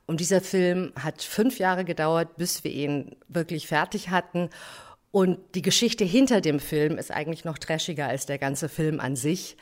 Und 0.06 0.20
dieser 0.20 0.40
Film 0.40 0.92
hat 1.00 1.22
fünf 1.22 1.58
Jahre 1.58 1.84
gedauert, 1.84 2.36
bis 2.36 2.62
wir 2.62 2.70
ihn 2.70 3.16
wirklich 3.26 3.66
fertig 3.66 4.10
hatten. 4.10 4.50
Und 5.10 5.38
die 5.54 5.62
Geschichte 5.62 6.04
hinter 6.04 6.40
dem 6.40 6.60
Film 6.60 6.98
ist 6.98 7.10
eigentlich 7.10 7.44
noch 7.44 7.58
trashiger 7.58 8.06
als 8.06 8.26
der 8.26 8.38
ganze 8.38 8.68
Film 8.68 9.00
an 9.00 9.16
sich. 9.16 9.56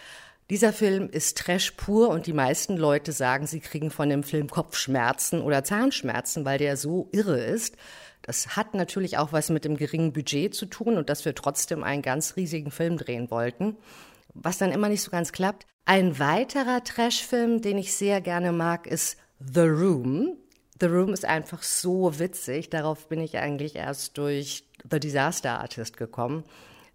Dieser 0.50 0.72
Film 0.74 1.08
ist 1.08 1.38
Trash 1.38 1.70
pur 1.72 2.10
und 2.10 2.26
die 2.26 2.32
meisten 2.34 2.76
Leute 2.76 3.12
sagen, 3.12 3.46
sie 3.46 3.60
kriegen 3.60 3.90
von 3.90 4.10
dem 4.10 4.22
Film 4.22 4.50
Kopfschmerzen 4.50 5.40
oder 5.40 5.64
Zahnschmerzen, 5.64 6.44
weil 6.44 6.58
der 6.58 6.76
so 6.76 7.08
irre 7.12 7.38
ist. 7.38 7.76
Das 8.22 8.56
hat 8.56 8.74
natürlich 8.74 9.18
auch 9.18 9.32
was 9.32 9.50
mit 9.50 9.64
dem 9.64 9.76
geringen 9.76 10.12
Budget 10.12 10.54
zu 10.54 10.66
tun 10.66 10.96
und 10.96 11.10
dass 11.10 11.24
wir 11.24 11.34
trotzdem 11.34 11.82
einen 11.82 12.02
ganz 12.02 12.36
riesigen 12.36 12.70
Film 12.70 12.96
drehen 12.96 13.30
wollten, 13.30 13.76
was 14.32 14.58
dann 14.58 14.72
immer 14.72 14.88
nicht 14.88 15.02
so 15.02 15.10
ganz 15.10 15.32
klappt. 15.32 15.66
Ein 15.84 16.18
weiterer 16.18 16.84
Trashfilm, 16.84 17.60
den 17.60 17.78
ich 17.78 17.94
sehr 17.94 18.20
gerne 18.20 18.52
mag, 18.52 18.86
ist 18.86 19.18
The 19.40 19.62
Room. 19.62 20.36
The 20.80 20.86
Room 20.86 21.12
ist 21.12 21.24
einfach 21.24 21.62
so 21.62 22.18
witzig. 22.18 22.70
Darauf 22.70 23.08
bin 23.08 23.20
ich 23.20 23.38
eigentlich 23.38 23.76
erst 23.76 24.16
durch 24.18 24.64
The 24.88 25.00
Disaster 25.00 25.60
Artist 25.60 25.96
gekommen, 25.96 26.44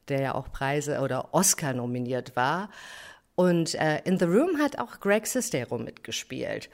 der 0.08 0.22
ja 0.22 0.36
auch 0.36 0.52
Preise 0.52 1.02
oder 1.02 1.34
Oscar 1.34 1.74
nominiert 1.74 2.36
war. 2.36 2.70
Und 3.36 3.76
äh, 3.76 4.02
in 4.04 4.18
The 4.18 4.26
Room 4.26 4.58
hat 4.60 4.80
auch 4.80 5.00
Greg 5.00 5.28
Sestero 5.28 5.78
mitgespielt. 5.78 6.70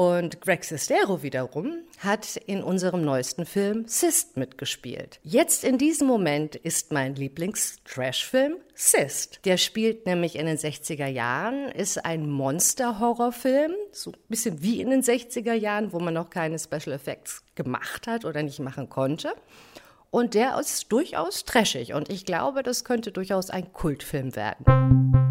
Und 0.00 0.40
Greg 0.40 0.64
Sestero 0.64 1.22
wiederum 1.22 1.74
hat 1.98 2.38
in 2.46 2.62
unserem 2.62 3.04
neuesten 3.04 3.44
Film 3.44 3.86
Sist 3.86 4.38
mitgespielt. 4.38 5.20
Jetzt 5.22 5.62
in 5.62 5.76
diesem 5.76 6.06
Moment 6.06 6.56
ist 6.56 6.90
mein 6.90 7.16
Lieblings-Trash-Film 7.16 8.56
Sist. 8.74 9.40
Der 9.44 9.58
spielt 9.58 10.06
nämlich 10.06 10.36
in 10.36 10.46
den 10.46 10.56
60er 10.56 11.06
Jahren, 11.06 11.68
ist 11.68 12.02
ein 12.02 12.30
Monster-Horrorfilm, 12.30 13.74
so 13.92 14.12
ein 14.12 14.16
bisschen 14.30 14.62
wie 14.62 14.80
in 14.80 14.88
den 14.88 15.02
60er 15.02 15.52
Jahren, 15.52 15.92
wo 15.92 16.00
man 16.00 16.14
noch 16.14 16.30
keine 16.30 16.58
Special 16.58 16.92
Effects 16.94 17.44
gemacht 17.54 18.06
hat 18.06 18.24
oder 18.24 18.42
nicht 18.42 18.60
machen 18.60 18.88
konnte. 18.88 19.34
Und 20.10 20.32
der 20.32 20.58
ist 20.58 20.90
durchaus 20.90 21.44
trashig 21.44 21.92
und 21.92 22.08
ich 22.08 22.24
glaube, 22.24 22.62
das 22.62 22.84
könnte 22.84 23.12
durchaus 23.12 23.50
ein 23.50 23.70
Kultfilm 23.74 24.34
werden. 24.34 25.29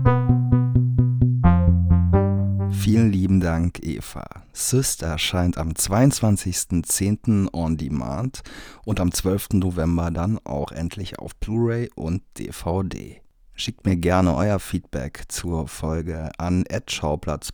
Vielen 2.79 3.11
lieben 3.11 3.41
Dank, 3.41 3.79
Eva. 3.83 4.25
Syst 4.53 5.03
erscheint 5.03 5.57
am 5.57 5.71
22.10. 5.71 7.53
on 7.53 7.75
Demand 7.75 8.41
und 8.85 9.01
am 9.01 9.11
12. 9.11 9.49
November 9.55 10.11
dann 10.11 10.39
auch 10.45 10.71
endlich 10.71 11.19
auf 11.19 11.35
Blu-ray 11.35 11.89
und 11.95 12.21
DVD. 12.37 13.21
Schickt 13.53 13.85
mir 13.85 13.97
gerne 13.97 14.33
euer 14.33 14.59
Feedback 14.59 15.23
zur 15.27 15.67
Folge 15.67 16.31
an 16.37 16.63
Schauplatz 16.87 17.49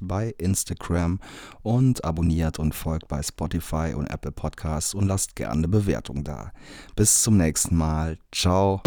bei 0.00 0.34
Instagram 0.38 1.20
und 1.60 2.02
abonniert 2.06 2.58
und 2.58 2.74
folgt 2.74 3.08
bei 3.08 3.22
Spotify 3.22 3.92
und 3.94 4.06
Apple 4.06 4.32
Podcasts 4.32 4.94
und 4.94 5.06
lasst 5.06 5.36
gerne 5.36 5.58
eine 5.58 5.68
Bewertung 5.68 6.24
da. 6.24 6.52
Bis 6.96 7.22
zum 7.22 7.36
nächsten 7.36 7.76
Mal. 7.76 8.16
Ciao. 8.32 8.80